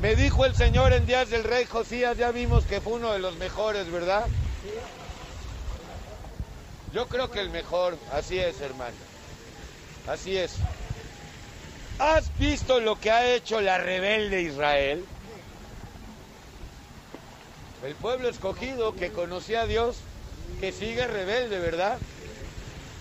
me 0.06 0.14
dijo 0.14 0.44
el 0.44 0.54
Señor 0.54 0.92
en 0.92 1.04
días 1.04 1.30
del 1.30 1.42
rey 1.42 1.64
Josías, 1.64 2.16
ya 2.16 2.30
vimos 2.30 2.64
que 2.64 2.80
fue 2.80 2.92
uno 2.92 3.12
de 3.12 3.18
los 3.18 3.34
mejores, 3.38 3.90
¿verdad? 3.90 4.24
Yo 6.92 7.08
creo 7.08 7.28
que 7.28 7.40
el 7.40 7.50
mejor, 7.50 7.98
así 8.12 8.38
es, 8.38 8.60
hermano. 8.60 8.94
Así 10.06 10.36
es. 10.36 10.58
¿Has 11.98 12.38
visto 12.38 12.78
lo 12.78 13.00
que 13.00 13.10
ha 13.10 13.34
hecho 13.34 13.60
la 13.60 13.78
rebelde 13.78 14.42
Israel? 14.42 15.04
El 17.84 17.96
pueblo 17.96 18.28
escogido 18.28 18.94
que 18.94 19.10
conocía 19.10 19.62
a 19.62 19.66
Dios, 19.66 19.96
que 20.60 20.70
sigue 20.70 21.04
rebelde, 21.08 21.58
¿verdad? 21.58 21.98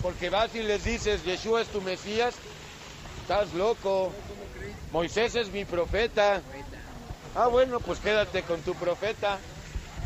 Porque 0.02 0.28
vas 0.28 0.52
y 0.56 0.64
les 0.64 0.82
dices, 0.82 1.24
Yeshua 1.24 1.62
es 1.62 1.68
tu 1.68 1.80
Mesías, 1.82 2.34
estás 3.22 3.54
loco. 3.54 4.12
Moisés 4.90 5.36
es 5.36 5.52
mi 5.52 5.64
profeta. 5.64 6.42
Ah, 7.38 7.48
bueno, 7.48 7.80
pues 7.80 7.98
quédate 7.98 8.42
con 8.44 8.62
tu 8.62 8.74
profeta. 8.74 9.38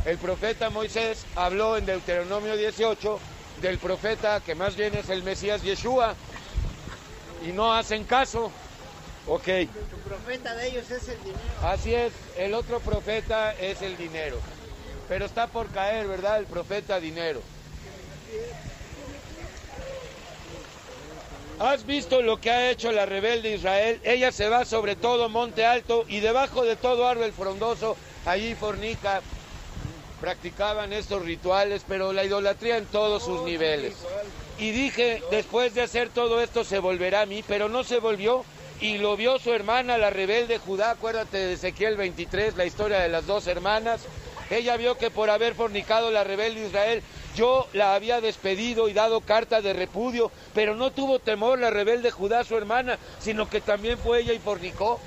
El 0.04 0.18
profeta 0.18 0.68
Moisés 0.68 1.24
habló 1.36 1.76
en 1.76 1.86
Deuteronomio 1.86 2.56
18 2.56 3.20
del 3.62 3.78
profeta 3.78 4.40
que 4.40 4.56
más 4.56 4.74
bien 4.74 4.96
es 4.96 5.10
el 5.10 5.22
Mesías 5.22 5.62
Yeshua 5.62 6.16
y 7.46 7.52
no 7.52 7.72
hacen 7.72 8.02
caso. 8.02 8.50
Ok. 9.28 9.46
El 9.46 9.68
profeta 10.04 10.56
de 10.56 10.68
ellos 10.70 10.90
es 10.90 11.06
el 11.06 11.18
dinero. 11.18 11.40
Así 11.62 11.94
es, 11.94 12.12
el 12.36 12.52
otro 12.52 12.80
profeta 12.80 13.52
es 13.52 13.80
el 13.82 13.96
dinero. 13.96 14.38
Pero 15.08 15.24
está 15.24 15.46
por 15.46 15.68
caer, 15.68 16.08
¿verdad? 16.08 16.38
El 16.38 16.46
profeta 16.46 16.98
dinero. 16.98 17.42
¿Has 21.60 21.84
visto 21.84 22.22
lo 22.22 22.40
que 22.40 22.50
ha 22.50 22.70
hecho 22.70 22.90
la 22.90 23.04
rebelde 23.04 23.54
Israel? 23.54 24.00
Ella 24.02 24.32
se 24.32 24.48
va 24.48 24.64
sobre 24.64 24.96
todo 24.96 25.28
monte 25.28 25.66
alto 25.66 26.06
y 26.08 26.20
debajo 26.20 26.64
de 26.64 26.74
todo 26.74 27.06
árbol 27.06 27.32
frondoso, 27.32 27.98
allí 28.24 28.54
fornica. 28.54 29.20
Practicaban 30.22 30.94
estos 30.94 31.22
rituales, 31.22 31.84
pero 31.86 32.14
la 32.14 32.24
idolatría 32.24 32.78
en 32.78 32.86
todos 32.86 33.24
sus 33.24 33.42
niveles. 33.42 33.94
Y 34.58 34.70
dije, 34.70 35.22
después 35.30 35.74
de 35.74 35.82
hacer 35.82 36.08
todo 36.08 36.40
esto 36.40 36.64
se 36.64 36.78
volverá 36.78 37.20
a 37.22 37.26
mí, 37.26 37.44
pero 37.46 37.68
no 37.68 37.84
se 37.84 37.98
volvió. 37.98 38.42
Y 38.80 38.96
lo 38.96 39.18
vio 39.18 39.38
su 39.38 39.52
hermana, 39.52 39.98
la 39.98 40.08
rebelde 40.08 40.56
Judá, 40.56 40.92
acuérdate 40.92 41.36
de 41.36 41.52
Ezequiel 41.52 41.98
23, 41.98 42.56
la 42.56 42.64
historia 42.64 43.00
de 43.00 43.10
las 43.10 43.26
dos 43.26 43.46
hermanas. 43.46 44.00
Ella 44.48 44.78
vio 44.78 44.96
que 44.96 45.10
por 45.10 45.28
haber 45.28 45.54
fornicado 45.54 46.10
la 46.10 46.24
rebelde 46.24 46.66
Israel, 46.66 47.02
yo 47.36 47.68
la 47.72 47.94
había 47.94 48.20
despedido 48.20 48.88
y 48.88 48.92
dado 48.92 49.20
carta 49.20 49.60
de 49.60 49.72
repudio, 49.72 50.30
pero 50.54 50.74
no 50.74 50.90
tuvo 50.90 51.18
temor 51.18 51.58
la 51.58 51.70
rebelde 51.70 52.10
Judá, 52.10 52.44
su 52.44 52.56
hermana, 52.56 52.98
sino 53.18 53.48
que 53.48 53.60
también 53.60 53.98
fue 53.98 54.20
ella 54.20 54.32
y 54.32 54.38
fornicó. 54.38 55.00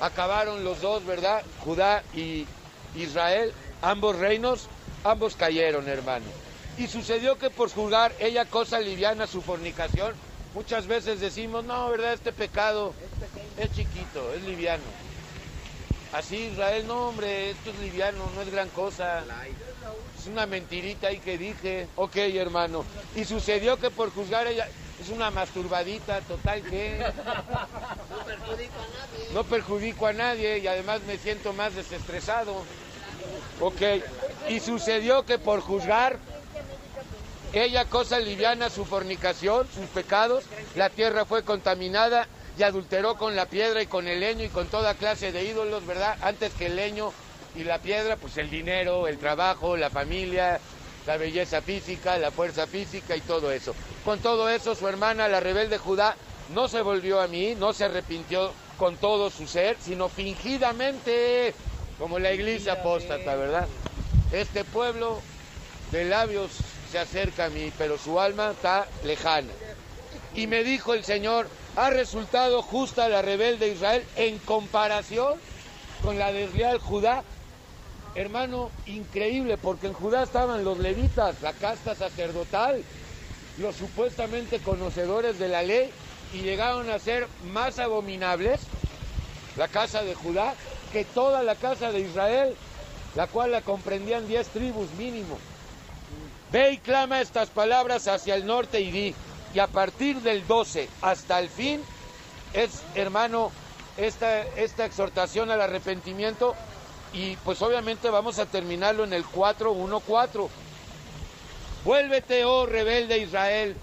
Acabaron 0.00 0.62
los 0.64 0.80
dos, 0.80 1.04
¿verdad? 1.06 1.42
Judá 1.64 2.02
y 2.14 2.46
Israel, 2.94 3.52
ambos 3.82 4.16
reinos, 4.16 4.68
ambos 5.04 5.34
cayeron, 5.36 5.88
hermano. 5.88 6.26
Y 6.78 6.86
sucedió 6.86 7.38
que 7.38 7.50
por 7.50 7.70
juzgar 7.70 8.12
ella 8.18 8.44
cosa 8.44 8.78
liviana 8.80 9.26
su 9.26 9.40
fornicación, 9.40 10.12
muchas 10.54 10.86
veces 10.86 11.20
decimos, 11.20 11.64
no, 11.64 11.88
¿verdad? 11.88 12.12
Este 12.12 12.32
pecado 12.32 12.92
es 13.58 13.72
chiquito, 13.74 14.32
es 14.34 14.42
liviano. 14.42 15.05
Así 16.16 16.46
Israel, 16.46 16.86
no 16.86 17.08
hombre, 17.08 17.50
esto 17.50 17.68
es 17.68 17.78
liviano, 17.78 18.24
no 18.34 18.40
es 18.40 18.50
gran 18.50 18.70
cosa. 18.70 19.22
Es 20.18 20.26
una 20.26 20.46
mentirita 20.46 21.08
ahí 21.08 21.18
que 21.18 21.36
dije. 21.36 21.88
Ok, 21.94 22.16
hermano. 22.16 22.86
Y 23.14 23.26
sucedió 23.26 23.76
que 23.76 23.90
por 23.90 24.10
juzgar 24.10 24.46
ella, 24.46 24.66
es 24.98 25.10
una 25.10 25.30
masturbadita 25.30 26.22
total 26.22 26.62
que... 26.62 27.04
No 28.08 28.24
perjudico 28.24 28.78
a 28.80 28.86
nadie. 28.88 29.34
No 29.34 29.44
perjudico 29.44 30.06
a 30.06 30.12
nadie 30.14 30.58
y 30.60 30.66
además 30.66 31.02
me 31.06 31.18
siento 31.18 31.52
más 31.52 31.74
desestresado. 31.74 32.64
Ok. 33.60 33.82
Y 34.48 34.60
sucedió 34.60 35.26
que 35.26 35.38
por 35.38 35.60
juzgar 35.60 36.18
ella 37.52 37.84
cosa 37.84 38.20
liviana 38.20 38.70
su 38.70 38.86
fornicación, 38.86 39.68
sus 39.74 39.86
pecados, 39.88 40.44
la 40.76 40.88
tierra 40.88 41.26
fue 41.26 41.42
contaminada 41.42 42.26
y 42.58 42.62
adulteró 42.62 43.16
con 43.16 43.36
la 43.36 43.46
piedra 43.46 43.82
y 43.82 43.86
con 43.86 44.08
el 44.08 44.20
leño 44.20 44.44
y 44.44 44.48
con 44.48 44.68
toda 44.68 44.94
clase 44.94 45.32
de 45.32 45.44
ídolos, 45.44 45.86
¿verdad? 45.86 46.16
Antes 46.22 46.52
que 46.54 46.66
el 46.66 46.76
leño 46.76 47.12
y 47.54 47.64
la 47.64 47.78
piedra, 47.78 48.16
pues 48.16 48.36
el 48.38 48.50
dinero, 48.50 49.08
el 49.08 49.18
trabajo, 49.18 49.76
la 49.76 49.90
familia, 49.90 50.60
la 51.06 51.16
belleza 51.16 51.62
física, 51.62 52.18
la 52.18 52.30
fuerza 52.30 52.66
física 52.66 53.14
y 53.16 53.20
todo 53.20 53.50
eso. 53.52 53.74
Con 54.04 54.20
todo 54.20 54.48
eso, 54.48 54.74
su 54.74 54.88
hermana, 54.88 55.28
la 55.28 55.40
rebelde 55.40 55.78
Judá, 55.78 56.16
no 56.54 56.68
se 56.68 56.80
volvió 56.80 57.20
a 57.20 57.28
mí, 57.28 57.54
no 57.54 57.72
se 57.72 57.84
arrepintió 57.84 58.52
con 58.78 58.96
todo 58.96 59.30
su 59.30 59.46
ser, 59.46 59.76
sino 59.80 60.08
fingidamente, 60.08 61.54
como 61.98 62.18
la 62.18 62.32
iglesia 62.32 62.74
apóstata, 62.74 63.36
¿verdad? 63.36 63.66
Este 64.32 64.64
pueblo 64.64 65.20
de 65.90 66.04
labios 66.04 66.50
se 66.90 66.98
acerca 66.98 67.46
a 67.46 67.50
mí, 67.50 67.72
pero 67.78 67.98
su 67.98 68.20
alma 68.20 68.52
está 68.52 68.86
lejana. 69.04 69.52
Y 70.34 70.46
me 70.46 70.62
dijo 70.62 70.92
el 70.94 71.04
Señor, 71.04 71.48
ha 71.76 71.90
resultado 71.90 72.62
justa 72.62 73.08
la 73.08 73.20
rebelde 73.22 73.68
Israel 73.68 74.04
en 74.16 74.38
comparación 74.38 75.34
con 76.02 76.18
la 76.18 76.32
desleal 76.32 76.78
Judá. 76.78 77.22
Hermano, 78.14 78.70
increíble, 78.86 79.58
porque 79.58 79.88
en 79.88 79.92
Judá 79.92 80.22
estaban 80.22 80.64
los 80.64 80.78
levitas, 80.78 81.42
la 81.42 81.52
casta 81.52 81.94
sacerdotal, 81.94 82.82
los 83.58 83.76
supuestamente 83.76 84.58
conocedores 84.60 85.38
de 85.38 85.48
la 85.48 85.62
ley, 85.62 85.90
y 86.32 86.38
llegaron 86.38 86.88
a 86.90 86.98
ser 86.98 87.28
más 87.52 87.78
abominables, 87.78 88.60
la 89.58 89.68
casa 89.68 90.02
de 90.02 90.14
Judá, 90.14 90.54
que 90.92 91.04
toda 91.04 91.42
la 91.42 91.56
casa 91.56 91.92
de 91.92 92.00
Israel, 92.00 92.54
la 93.14 93.26
cual 93.26 93.52
la 93.52 93.60
comprendían 93.60 94.26
diez 94.26 94.48
tribus 94.48 94.90
mínimo. 94.98 95.36
Ve 96.52 96.72
y 96.72 96.78
clama 96.78 97.20
estas 97.20 97.50
palabras 97.50 98.08
hacia 98.08 98.34
el 98.34 98.46
norte 98.46 98.80
y 98.80 98.90
di. 98.90 99.14
Y 99.56 99.58
a 99.58 99.68
partir 99.68 100.20
del 100.20 100.46
12 100.46 100.86
hasta 101.00 101.38
el 101.38 101.48
fin 101.48 101.80
es, 102.52 102.82
hermano, 102.94 103.50
esta, 103.96 104.42
esta 104.42 104.84
exhortación 104.84 105.50
al 105.50 105.62
arrepentimiento 105.62 106.54
y 107.14 107.36
pues 107.36 107.62
obviamente 107.62 108.10
vamos 108.10 108.38
a 108.38 108.44
terminarlo 108.44 109.04
en 109.04 109.14
el 109.14 109.24
4.1.4. 109.24 110.48
Vuélvete, 111.86 112.44
oh 112.44 112.66
rebelde 112.66 113.16
Israel. 113.16 113.76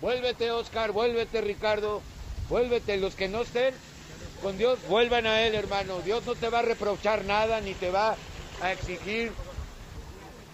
Vuélvete, 0.00 0.50
Oscar. 0.50 0.90
Vuélvete, 0.90 1.40
Ricardo. 1.40 2.02
Vuélvete. 2.48 2.96
Los 2.96 3.14
que 3.14 3.28
no 3.28 3.42
estén 3.42 3.76
con 4.42 4.58
Dios, 4.58 4.80
vuelvan 4.88 5.28
a 5.28 5.42
Él, 5.42 5.54
hermano. 5.54 6.00
Dios 6.00 6.26
no 6.26 6.34
te 6.34 6.48
va 6.48 6.58
a 6.58 6.62
reprochar 6.62 7.24
nada, 7.26 7.60
ni 7.60 7.74
te 7.74 7.92
va 7.92 8.16
a 8.60 8.72
exigir 8.72 9.30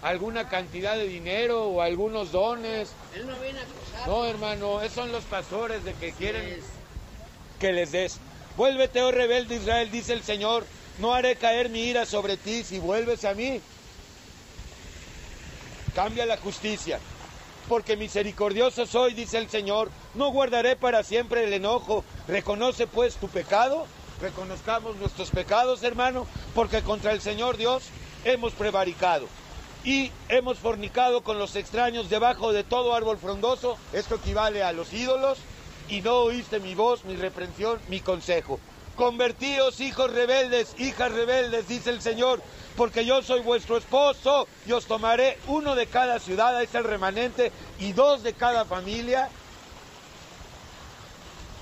alguna 0.01 0.47
cantidad 0.47 0.95
de 0.95 1.07
dinero 1.07 1.65
o 1.65 1.81
algunos 1.81 2.31
dones. 2.31 2.91
Él 3.15 3.27
no 3.27 3.35
viene 3.39 3.59
a 3.59 3.63
acusar. 3.63 4.07
No, 4.07 4.25
hermano, 4.25 4.81
esos 4.81 4.95
son 4.95 5.11
los 5.11 5.23
pastores 5.25 5.83
de 5.83 5.93
que 5.93 6.11
quieren 6.13 6.61
que 7.59 7.71
les 7.73 7.91
des. 7.91 8.17
Vuélvete, 8.55 9.01
oh 9.01 9.11
rebelde 9.11 9.55
Israel, 9.55 9.91
dice 9.91 10.13
el 10.13 10.23
Señor. 10.23 10.65
No 10.99 11.13
haré 11.13 11.35
caer 11.35 11.69
mi 11.69 11.81
ira 11.81 12.05
sobre 12.05 12.37
ti 12.37 12.63
si 12.63 12.79
vuelves 12.79 13.23
a 13.23 13.33
mí. 13.33 13.61
Cambia 15.95 16.25
la 16.25 16.37
justicia, 16.37 16.99
porque 17.67 17.97
misericordioso 17.97 18.85
soy, 18.85 19.13
dice 19.13 19.37
el 19.37 19.49
Señor. 19.49 19.89
No 20.13 20.31
guardaré 20.31 20.75
para 20.75 21.03
siempre 21.03 21.43
el 21.43 21.53
enojo. 21.53 22.03
Reconoce 22.27 22.85
pues 22.87 23.15
tu 23.15 23.29
pecado. 23.29 23.85
Reconozcamos 24.21 24.97
nuestros 24.97 25.29
pecados, 25.29 25.83
hermano, 25.83 26.27
porque 26.53 26.81
contra 26.81 27.13
el 27.13 27.21
Señor 27.21 27.55
Dios 27.55 27.83
hemos 28.25 28.51
prevaricado 28.51 29.27
y 29.83 30.11
hemos 30.27 30.57
fornicado 30.57 31.21
con 31.21 31.39
los 31.39 31.55
extraños 31.55 32.09
debajo 32.09 32.51
de 32.51 32.63
todo 32.63 32.93
árbol 32.93 33.17
frondoso. 33.17 33.77
Esto 33.93 34.15
equivale 34.15 34.63
a 34.63 34.73
los 34.73 34.93
ídolos. 34.93 35.39
Y 35.87 36.01
no 36.01 36.17
oíste 36.17 36.59
mi 36.59 36.75
voz, 36.75 37.03
mi 37.05 37.15
reprensión, 37.15 37.79
mi 37.87 37.99
consejo. 37.99 38.59
Convertíos, 38.95 39.79
hijos 39.79 40.11
rebeldes, 40.11 40.75
hijas 40.77 41.11
rebeldes, 41.11 41.67
dice 41.67 41.89
el 41.89 42.01
Señor, 42.01 42.43
porque 42.75 43.05
yo 43.05 43.23
soy 43.23 43.39
vuestro 43.39 43.77
esposo 43.77 44.47
y 44.67 44.73
os 44.73 44.85
tomaré 44.85 45.39
uno 45.47 45.73
de 45.73 45.87
cada 45.87 46.19
ciudad, 46.19 46.55
ahí 46.55 46.65
está 46.65 46.79
el 46.79 46.83
remanente, 46.83 47.51
y 47.79 47.93
dos 47.93 48.23
de 48.23 48.33
cada 48.33 48.65
familia, 48.65 49.29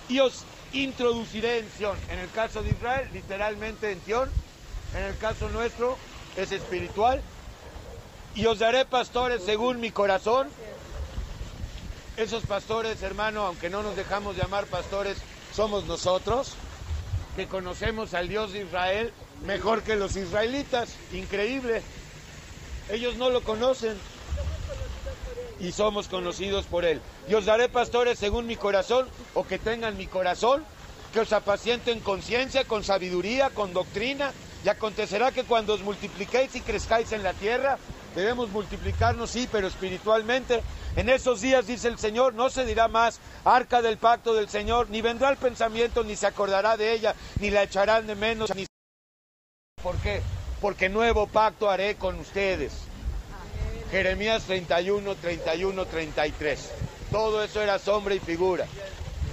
y 0.09 0.19
os 0.19 0.43
introduciré 0.73 1.59
en 1.59 1.69
Sión. 1.77 1.97
En 2.09 2.19
el 2.19 2.31
caso 2.31 2.63
de 2.63 2.71
Israel, 2.71 3.07
literalmente 3.13 3.91
en 3.91 4.01
Sión, 4.03 4.31
en 4.95 5.03
el 5.03 5.17
caso 5.19 5.47
nuestro, 5.49 5.95
es 6.35 6.51
espiritual, 6.51 7.21
y 8.37 8.45
os 8.45 8.59
daré 8.59 8.85
pastores 8.85 9.41
según 9.43 9.79
mi 9.79 9.89
corazón. 9.89 10.47
Esos 12.17 12.45
pastores, 12.45 13.01
hermano, 13.01 13.45
aunque 13.45 13.69
no 13.69 13.81
nos 13.81 13.95
dejamos 13.95 14.37
llamar 14.37 14.67
pastores, 14.67 15.17
somos 15.53 15.85
nosotros, 15.85 16.53
que 17.35 17.47
conocemos 17.47 18.13
al 18.13 18.29
Dios 18.29 18.53
de 18.53 18.61
Israel 18.63 19.11
mejor 19.43 19.81
que 19.81 19.95
los 19.95 20.15
israelitas. 20.15 20.89
Increíble. 21.13 21.81
Ellos 22.91 23.15
no 23.17 23.31
lo 23.31 23.41
conocen 23.41 23.97
y 25.59 25.71
somos 25.71 26.07
conocidos 26.07 26.65
por 26.67 26.85
Él. 26.85 27.01
Y 27.27 27.33
os 27.33 27.45
daré 27.45 27.69
pastores 27.69 28.19
según 28.19 28.45
mi 28.45 28.55
corazón, 28.55 29.07
o 29.33 29.47
que 29.47 29.57
tengan 29.57 29.97
mi 29.97 30.05
corazón, 30.05 30.63
que 31.11 31.21
os 31.21 31.33
apacienten 31.33 32.01
con 32.01 32.21
ciencia, 32.21 32.65
con 32.65 32.83
sabiduría, 32.83 33.49
con 33.49 33.73
doctrina. 33.73 34.31
Y 34.63 34.69
acontecerá 34.69 35.31
que 35.31 35.43
cuando 35.43 35.73
os 35.73 35.81
multipliquéis 35.81 36.55
y 36.55 36.61
crezcáis 36.61 37.11
en 37.11 37.23
la 37.23 37.33
tierra, 37.33 37.77
debemos 38.15 38.49
multiplicarnos, 38.49 39.29
sí, 39.29 39.47
pero 39.51 39.67
espiritualmente. 39.67 40.61
En 40.95 41.09
esos 41.09 41.41
días, 41.41 41.67
dice 41.67 41.87
el 41.87 41.99
Señor, 41.99 42.33
no 42.33 42.49
se 42.49 42.65
dirá 42.65 42.87
más 42.87 43.19
arca 43.45 43.81
del 43.81 43.97
pacto 43.97 44.33
del 44.33 44.49
Señor, 44.49 44.89
ni 44.89 45.01
vendrá 45.01 45.29
el 45.29 45.37
pensamiento, 45.37 46.03
ni 46.03 46.15
se 46.15 46.27
acordará 46.27 46.75
de 46.75 46.93
ella, 46.93 47.13
ni 47.39 47.51
la 47.51 47.63
echarán 47.63 48.07
de 48.07 48.15
menos. 48.15 48.53
Ni... 48.55 48.65
¿Por 49.81 49.95
qué? 49.97 50.21
Porque 50.59 50.89
nuevo 50.89 51.27
pacto 51.27 51.69
haré 51.69 51.95
con 51.95 52.19
ustedes. 52.19 52.73
Jeremías 53.91 54.43
31, 54.43 55.15
31, 55.15 55.85
33. 55.85 56.71
Todo 57.11 57.43
eso 57.43 57.61
era 57.61 57.79
sombra 57.79 58.15
y 58.15 58.19
figura. 58.19 58.65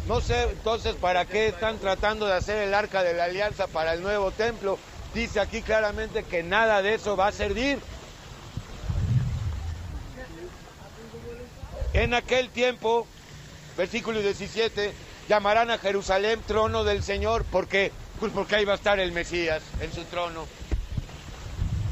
No 0.07 0.21
sé 0.21 0.43
entonces 0.43 0.95
para 0.97 1.25
qué 1.25 1.49
están 1.49 1.79
tratando 1.79 2.27
de 2.27 2.35
hacer 2.35 2.59
el 2.59 2.75
arca 2.75 3.03
de 3.03 3.15
la 3.15 3.25
alianza 3.25 3.67
para 3.67 3.95
el 3.95 4.03
nuevo 4.03 4.31
templo. 4.31 4.79
Dice 5.15 5.41
aquí 5.41 5.63
claramente 5.63 6.25
que 6.25 6.43
nada 6.43 6.83
de 6.83 6.95
eso 6.95 7.17
va 7.17 7.29
a 7.29 7.33
servir. 7.33 7.79
En 11.93 12.13
aquel 12.15 12.51
tiempo, 12.51 13.07
versículo 13.77 14.21
17, 14.21 14.93
llamarán 15.29 15.71
a 15.71 15.79
Jerusalén 15.79 16.41
trono 16.47 16.83
del 16.83 17.05
Señor. 17.05 17.45
¿Por 17.45 17.69
qué? 17.69 17.93
Pues 18.19 18.33
porque 18.33 18.57
ahí 18.57 18.65
va 18.65 18.73
a 18.73 18.77
estar 18.77 18.99
el 18.99 19.13
Mesías 19.13 19.63
en 19.81 19.93
su 19.93 20.03
trono. 20.05 20.47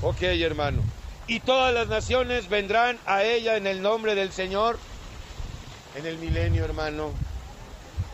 Ok, 0.02 0.22
hermano. 0.22 0.82
Y 1.28 1.38
todas 1.40 1.72
las 1.72 1.87
naciones 1.87 2.48
vendrán 2.48 2.98
a 3.06 3.22
ella 3.22 3.56
en 3.56 3.68
el 3.68 3.80
nombre 3.80 4.16
del 4.16 4.32
Señor 4.32 4.78
en 5.94 6.06
el 6.06 6.18
milenio, 6.18 6.64
hermano. 6.64 7.12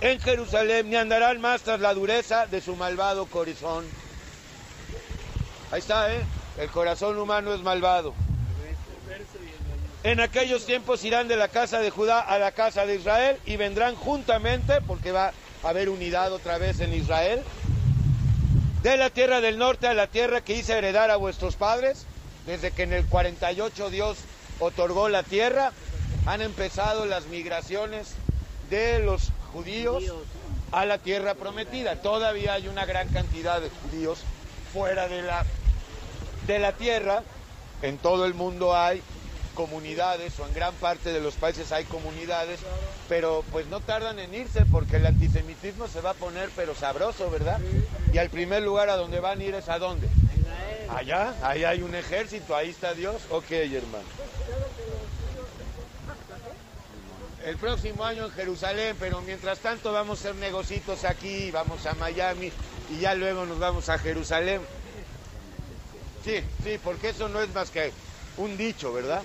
En 0.01 0.21
Jerusalén 0.21 0.91
ni 0.91 0.97
andarán 0.97 1.41
más 1.41 1.63
tras 1.63 1.81
la 1.81 1.95
dureza 1.95 2.47
de 2.47 2.61
su 2.61 2.77
malvado 2.77 3.27
corazón. 3.27 3.85
Ahí 5.71 5.81
está, 5.81 6.13
¿eh? 6.15 6.25
El 6.59 6.71
corazón 6.71 7.19
humano 7.19 7.53
es 7.53 7.61
malvado. 7.61 8.15
En 10.03 10.21
aquellos 10.21 10.65
tiempos 10.65 11.05
irán 11.05 11.29
de 11.29 11.37
la 11.37 11.49
casa 11.49 11.81
de 11.81 11.91
Judá 11.91 12.21
a 12.21 12.39
la 12.39 12.53
casa 12.53 12.87
de 12.87 12.97
Israel 12.97 13.39
y 13.45 13.57
vendrán 13.57 13.95
juntamente, 13.95 14.81
porque 14.81 15.13
va 15.13 15.33
a 15.63 15.69
haber 15.69 15.91
unidad 15.91 16.33
otra 16.33 16.57
vez 16.57 16.81
en 16.81 16.95
Israel, 16.95 17.43
de 18.83 18.97
la 18.97 19.11
tierra 19.11 19.41
del 19.41 19.59
norte 19.59 19.87
a 19.89 19.95
la 19.95 20.07
tierra 20.07 20.41
que 20.41 20.55
hice 20.55 20.79
heredar 20.79 21.11
a 21.11 21.17
vuestros 21.17 21.57
padres, 21.57 22.07
desde 22.47 22.71
que 22.71 22.85
en 22.85 22.95
el 22.95 23.05
48 23.07 23.91
Dios 23.91 24.19
otorgó 24.61 25.09
la 25.09 25.23
tierra, 25.23 25.73
han 26.27 26.41
empezado 26.41 27.05
las 27.05 27.27
migraciones 27.27 28.15
de 28.71 29.01
los 29.01 29.33
judíos 29.53 30.05
a 30.73 30.87
la 30.87 30.99
tierra 30.99 31.35
prometida. 31.35 32.01
Todavía 32.01 32.55
hay 32.55 32.69
una 32.69 32.87
gran 32.87 33.09
cantidad 33.09 33.61
de 33.61 33.69
judíos 33.69 34.21
fuera 34.73 35.09
de 35.09 35.23
la, 35.23 35.45
de 36.55 36.59
la 36.59 36.73
tierra. 36.73 37.23
En 37.83 37.99
todo 37.99 38.27
el 38.27 38.35
mundo 38.35 38.75
hay 38.75 39.03
comunidades 39.55 40.39
o 40.41 40.47
en 40.47 40.55
gran 40.55 40.75
parte 40.75 41.13
de 41.13 41.21
los 41.21 41.35
países 41.35 41.71
hay 41.73 41.85
comunidades, 41.85 42.61
pero 43.09 43.45
pues 43.53 43.67
no 43.67 43.81
tardan 43.81 44.19
en 44.19 44.35
irse 44.35 44.65
porque 44.65 44.97
el 44.97 45.07
antisemitismo 45.07 45.87
se 45.89 46.01
va 46.01 46.11
a 46.11 46.15
poner 46.15 46.51
pero 46.57 46.75
sabroso, 46.75 47.31
¿verdad? 47.31 47.61
Y 48.13 48.19
al 48.19 48.31
primer 48.31 48.63
lugar 48.63 48.89
a 48.89 48.97
donde 48.97 49.21
van 49.21 49.41
a 49.41 49.45
ir 49.45 49.55
es 49.55 49.69
a 49.69 49.79
dónde? 49.79 50.09
Allá, 50.89 51.35
ahí 51.43 51.65
hay 51.65 51.83
un 51.83 51.95
ejército, 51.95 52.57
ahí 52.57 52.71
está 52.71 52.95
Dios. 52.95 53.17
Ok, 53.31 53.51
hermano. 53.51 54.05
El 57.45 57.57
próximo 57.57 58.05
año 58.05 58.27
en 58.27 58.31
Jerusalén, 58.33 58.97
pero 58.99 59.21
mientras 59.23 59.59
tanto 59.59 59.93
vamos 59.93 60.19
a 60.19 60.21
hacer 60.21 60.35
negocitos 60.37 61.05
aquí, 61.05 61.51
vamos 61.51 61.87
a 61.87 61.95
Miami 61.95 62.53
y 62.91 63.01
ya 63.01 63.15
luego 63.15 63.45
nos 63.47 63.59
vamos 63.59 63.89
a 63.89 63.99
Jerusalén. 63.99 64.61
Sí, 66.29 66.45
sí, 66.63 66.79
porque 66.85 67.09
eso 67.09 67.27
no 67.31 67.41
es 67.41 67.49
más 67.55 67.71
que 67.71 67.91
un 68.37 68.59
dicho, 68.59 68.93
¿verdad? 68.93 69.23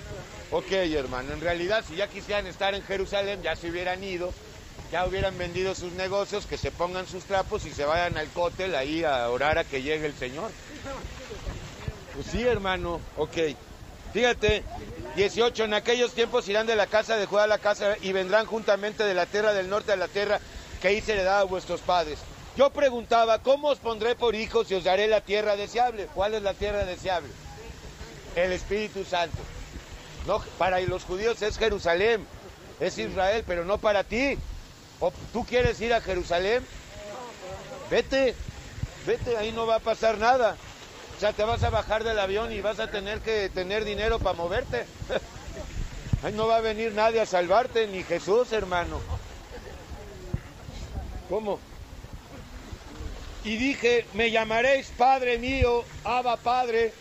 Ok, 0.52 0.72
hermano, 0.72 1.34
en 1.34 1.42
realidad 1.42 1.84
si 1.86 1.98
ya 1.98 2.08
quisieran 2.08 2.48
estar 2.48 2.74
en 2.76 2.82
Jerusalén, 2.82 3.42
ya 3.44 3.58
se 3.58 3.70
hubieran 3.70 4.02
ido, 4.02 4.32
ya 4.90 5.06
hubieran 5.06 5.38
vendido 5.38 5.76
sus 5.76 5.92
negocios, 5.92 6.46
que 6.46 6.56
se 6.56 6.72
pongan 6.72 7.06
sus 7.06 7.26
trapos 7.26 7.66
y 7.66 7.72
se 7.72 7.84
vayan 7.84 8.18
al 8.18 8.30
cótel 8.30 8.74
ahí 8.74 9.04
a 9.04 9.30
orar 9.30 9.58
a 9.58 9.66
que 9.66 9.82
llegue 9.82 10.06
el 10.06 10.16
Señor. 10.16 10.50
Pues 12.14 12.28
sí, 12.28 12.42
hermano, 12.44 13.02
ok. 13.18 13.38
Fíjate, 14.14 14.64
18, 15.18 15.66
en 15.66 15.74
aquellos 15.74 16.14
tiempos 16.14 16.48
irán 16.48 16.68
de 16.68 16.78
la 16.78 16.88
casa 16.88 17.18
de 17.18 17.26
Judá 17.26 17.44
a 17.44 17.48
la 17.48 17.58
casa 17.58 17.98
y 18.02 18.14
vendrán 18.14 18.46
juntamente 18.46 19.04
de 19.04 19.14
la 19.14 19.26
tierra 19.26 19.52
del 19.52 19.70
norte 19.70 19.92
a 19.92 19.98
la 19.98 20.08
tierra 20.08 20.40
que 20.82 20.94
hice 20.94 21.12
heredada 21.12 21.42
a 21.42 21.44
vuestros 21.44 21.82
padres. 21.82 22.20
Yo 22.56 22.70
preguntaba, 22.70 23.40
¿cómo 23.40 23.70
os 23.70 23.80
pondré 23.80 24.16
por 24.16 24.36
hijos 24.36 24.70
y 24.70 24.76
os 24.76 24.84
daré 24.84 25.08
la 25.08 25.22
tierra 25.22 25.56
deseable? 25.56 26.08
¿Cuál 26.14 26.36
es 26.36 26.44
la 26.44 26.54
tierra 26.54 26.86
deseable? 26.86 27.30
El 28.36 28.52
Espíritu 28.52 29.04
Santo. 29.04 29.38
No, 30.28 30.40
para 30.60 30.80
los 30.82 31.04
judíos 31.04 31.42
es 31.42 31.58
Jerusalén, 31.58 32.26
es 32.80 32.98
Israel, 32.98 33.44
pero 33.48 33.66
no 33.66 33.80
para 33.80 34.04
ti. 34.04 34.38
¿O 35.00 35.12
¿Tú 35.34 35.46
quieres 35.46 35.82
ir 35.82 35.94
a 35.94 36.02
Jerusalén? 36.02 36.66
Vete, 37.90 38.36
vete, 39.08 39.36
ahí 39.36 39.52
no 39.52 39.66
va 39.66 39.76
a 39.76 39.80
pasar 39.80 40.20
nada. 40.20 40.56
O 41.18 41.20
sea, 41.20 41.34
te 41.34 41.44
vas 41.44 41.64
a 41.64 41.72
bajar 41.72 42.04
del 42.04 42.20
avión 42.20 42.52
y 42.52 42.62
vas 42.62 42.80
a 42.80 42.90
tener 42.90 43.20
que 43.22 43.50
tener 43.50 43.84
dinero 43.84 44.20
para 44.20 44.38
moverte. 44.38 44.86
Ahí 46.24 46.32
no 46.32 46.48
va 46.48 46.56
a 46.56 46.62
venir 46.62 46.94
nadie 46.94 47.20
a 47.20 47.26
salvarte, 47.26 47.86
ni 47.86 48.02
Jesús, 48.02 48.54
hermano. 48.54 49.02
¿Cómo? 51.28 51.60
Y 53.44 53.58
dije, 53.58 54.06
me 54.14 54.32
llamaréis 54.32 54.88
Padre 54.98 55.38
mío, 55.38 55.84
Abba 56.04 56.38
Padre, 56.38 56.94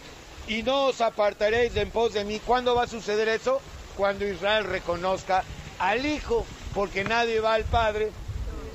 y 0.49 0.63
no 0.63 0.87
os 0.87 1.01
apartaréis 1.01 1.75
de 1.75 1.83
en 1.83 1.91
pos 1.91 2.15
de 2.15 2.25
mí. 2.25 2.41
¿Cuándo 2.45 2.75
va 2.75 2.85
a 2.85 2.89
suceder 2.89 3.29
eso? 3.29 3.61
Cuando 3.97 4.27
Israel 4.27 4.65
reconozca 4.65 5.45
al 5.79 6.05
Hijo, 6.05 6.45
porque 6.75 7.05
nadie 7.05 7.41
va 7.41 7.55
al 7.55 7.65
Padre 7.65 8.11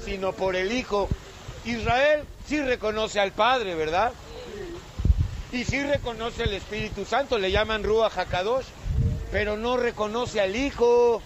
sino 0.08 0.32
por 0.32 0.56
el 0.56 0.72
Hijo. 0.72 1.10
Israel 1.66 2.24
sí 2.48 2.62
reconoce 2.62 3.20
al 3.20 3.34
Padre, 3.34 3.76
¿verdad? 3.76 4.14
Y 5.52 5.66
sí 5.66 5.84
reconoce 5.84 6.44
al 6.44 6.54
Espíritu 6.54 7.04
Santo, 7.04 7.38
le 7.38 7.52
llaman 7.52 7.84
Rúa 7.84 8.10
Hakadosh, 8.10 8.66
pero 9.34 9.58
no 9.58 9.76
reconoce 9.76 10.40
al 10.40 10.56
Hijo. 10.56 11.22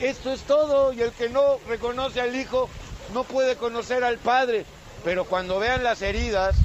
Esto 0.00 0.32
es 0.32 0.40
todo, 0.42 0.92
y 0.92 1.00
el 1.00 1.12
que 1.12 1.28
no 1.28 1.58
reconoce 1.68 2.20
al 2.20 2.34
Hijo 2.34 2.68
no 3.14 3.22
puede 3.22 3.54
conocer 3.54 4.02
al 4.02 4.18
Padre. 4.18 4.64
Pero 5.04 5.24
cuando 5.24 5.58
vean 5.58 5.84
las 5.84 6.02
heridas, 6.02 6.56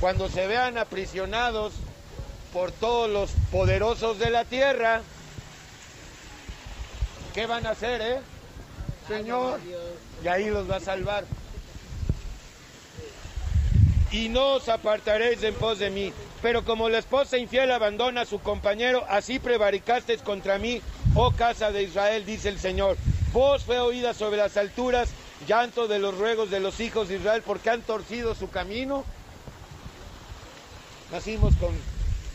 cuando 0.00 0.28
se 0.28 0.46
vean 0.46 0.78
aprisionados 0.78 1.72
por 2.52 2.72
todos 2.72 3.08
los 3.10 3.30
poderosos 3.50 4.18
de 4.18 4.30
la 4.30 4.44
tierra, 4.44 5.02
¿qué 7.34 7.46
van 7.46 7.66
a 7.66 7.70
hacer, 7.70 8.00
eh? 8.00 8.20
Señor, 9.08 9.60
y 10.22 10.28
ahí 10.28 10.50
los 10.50 10.70
va 10.70 10.76
a 10.76 10.80
salvar. 10.80 11.24
Y 14.10 14.28
no 14.28 14.54
os 14.54 14.68
apartaréis 14.68 15.42
en 15.42 15.54
pos 15.54 15.78
de 15.78 15.90
mí. 15.90 16.12
Pero 16.42 16.64
como 16.64 16.88
la 16.88 16.98
esposa 16.98 17.38
infiel 17.38 17.70
abandona 17.72 18.22
a 18.22 18.26
su 18.26 18.38
compañero, 18.40 19.04
así 19.08 19.38
prevaricasteis 19.38 20.22
contra 20.22 20.58
mí, 20.58 20.80
oh 21.14 21.32
casa 21.32 21.72
de 21.72 21.82
Israel, 21.84 22.24
dice 22.24 22.48
el 22.48 22.58
Señor. 22.58 22.96
Voz 23.32 23.64
fue 23.64 23.78
oída 23.78 24.14
sobre 24.14 24.36
las 24.38 24.56
alturas, 24.56 25.08
llanto 25.46 25.88
de 25.88 25.98
los 25.98 26.16
ruegos 26.16 26.50
de 26.50 26.60
los 26.60 26.80
hijos 26.80 27.08
de 27.08 27.16
Israel, 27.16 27.42
porque 27.44 27.70
han 27.70 27.82
torcido 27.82 28.34
su 28.34 28.50
camino. 28.50 29.04
Nacimos 31.12 31.54
con 31.56 31.70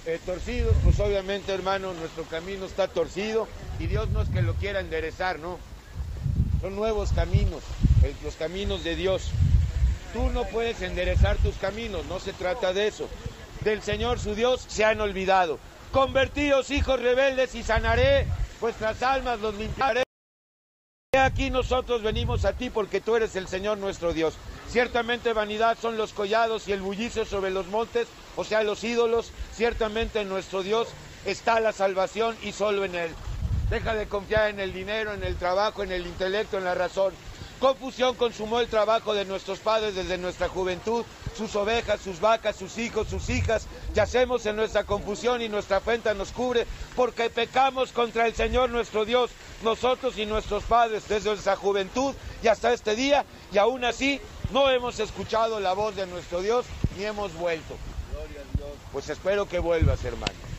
eh, 0.06 0.19
torcidos, 0.26 0.76
pues 0.84 1.00
obviamente 1.00 1.54
hermano, 1.54 1.93
nuestro 1.93 2.24
camino 2.24 2.65
está 2.65 2.88
torcido 2.88 3.47
y 3.80 3.88
Dios 3.88 4.10
no 4.10 4.21
es 4.21 4.30
que 4.30 4.41
lo 4.41 4.56
quiera 4.56 4.80
enderezar, 4.80 5.39
¿no? 5.39 5.60
Son 6.62 6.76
nuevos 6.76 7.12
caminos, 7.12 7.62
los 8.24 8.36
caminos 8.36 8.84
de 8.84 8.95
Dios. 8.95 9.32
Tú 10.13 10.30
no 10.30 10.43
puedes 10.45 10.82
enderezar 10.82 11.38
tus 11.38 11.56
caminos, 11.56 12.06
no 12.06 12.19
se 12.19 12.34
trata 12.34 12.74
de 12.74 12.88
eso. 12.88 13.10
Del 13.62 13.82
Señor 13.82 14.19
su 14.19 14.36
Dios 14.36 14.65
se 14.67 14.86
han 14.86 15.02
olvidado. 15.02 15.60
Convertíos, 15.91 16.71
hijos 16.71 17.00
rebeldes, 17.00 17.54
y 17.56 17.63
sanaré 17.63 18.26
vuestras 18.60 19.02
almas, 19.04 19.39
los 19.39 19.56
limpiaré. 19.56 20.04
Aquí 21.19 21.50
nosotros 21.50 22.04
venimos 22.04 22.45
a 22.45 22.54
ti 22.54 22.69
porque 22.69 23.02
tú 23.02 23.17
eres 23.17 23.36
el 23.36 23.50
Señor 23.50 23.78
nuestro 23.78 24.13
Dios. 24.13 24.36
Ciertamente 24.69 25.34
vanidad 25.34 25.78
son 25.78 25.97
los 25.97 26.13
collados 26.13 26.69
y 26.69 26.71
el 26.71 26.80
bullicio 26.80 27.26
sobre 27.26 27.52
los 27.52 27.67
montes, 27.67 28.08
o 28.38 28.45
sea, 28.45 28.63
los 28.63 28.82
ídolos. 28.86 29.34
Ciertamente 29.54 30.21
en 30.21 30.30
nuestro 30.30 30.63
Dios 30.63 30.88
está 31.26 31.60
la 31.60 31.74
salvación 31.74 32.38
y 32.43 32.54
solo 32.54 32.86
en 32.86 32.95
Él. 32.95 33.12
Deja 33.69 33.93
de 33.93 34.08
confiar 34.08 34.52
en 34.52 34.62
el 34.62 34.71
dinero, 34.71 35.13
en 35.13 35.26
el 35.26 35.36
trabajo, 35.36 35.84
en 35.84 35.91
el 35.91 36.08
intelecto, 36.08 36.58
en 36.58 36.63
la 36.63 36.76
razón. 36.76 37.13
Confusión 37.62 38.15
consumó 38.15 38.60
el 38.60 38.67
trabajo 38.67 39.13
de 39.13 39.24
nuestros 39.24 39.60
padres 39.60 39.93
desde 39.93 40.17
nuestra 40.17 40.50
juventud, 40.50 41.06
sus 41.38 41.56
ovejas, 41.56 42.02
sus 42.02 42.19
vacas, 42.19 42.56
sus 42.56 42.80
hijos, 42.80 43.08
sus 43.08 43.30
hijas. 43.30 43.67
Yacemos 43.93 44.47
en 44.47 44.56
nuestra 44.56 44.84
confusión 44.84 45.43
y 45.43 45.47
nuestra 45.47 45.78
afrenta 45.78 46.15
nos 46.15 46.32
cubre, 46.32 46.65
porque 46.95 47.30
pecamos 47.30 47.91
contra 47.91 48.26
el 48.26 48.34
Señor 48.34 48.71
nuestro 48.71 49.06
Dios, 49.06 49.30
nosotros 49.62 50.17
y 50.17 50.26
nuestros 50.26 50.63
padres, 50.63 51.08
desde 51.08 51.30
nuestra 51.30 51.56
juventud 51.56 52.15
y 52.41 52.47
hasta 52.47 52.74
este 52.74 52.95
día, 52.95 53.26
y 53.54 53.60
aún 53.60 53.86
así 53.86 54.19
no 54.50 54.71
hemos 54.71 55.00
escuchado 55.00 55.60
la 55.60 55.74
voz 55.74 55.95
de 55.95 56.08
nuestro 56.08 56.41
Dios 56.41 56.65
ni 56.97 57.06
hemos 57.06 57.32
vuelto. 57.36 57.76
Pues 58.91 59.08
espero 59.08 59.47
que 59.47 59.60
vuelvas, 59.60 60.04
hermano. 60.04 60.50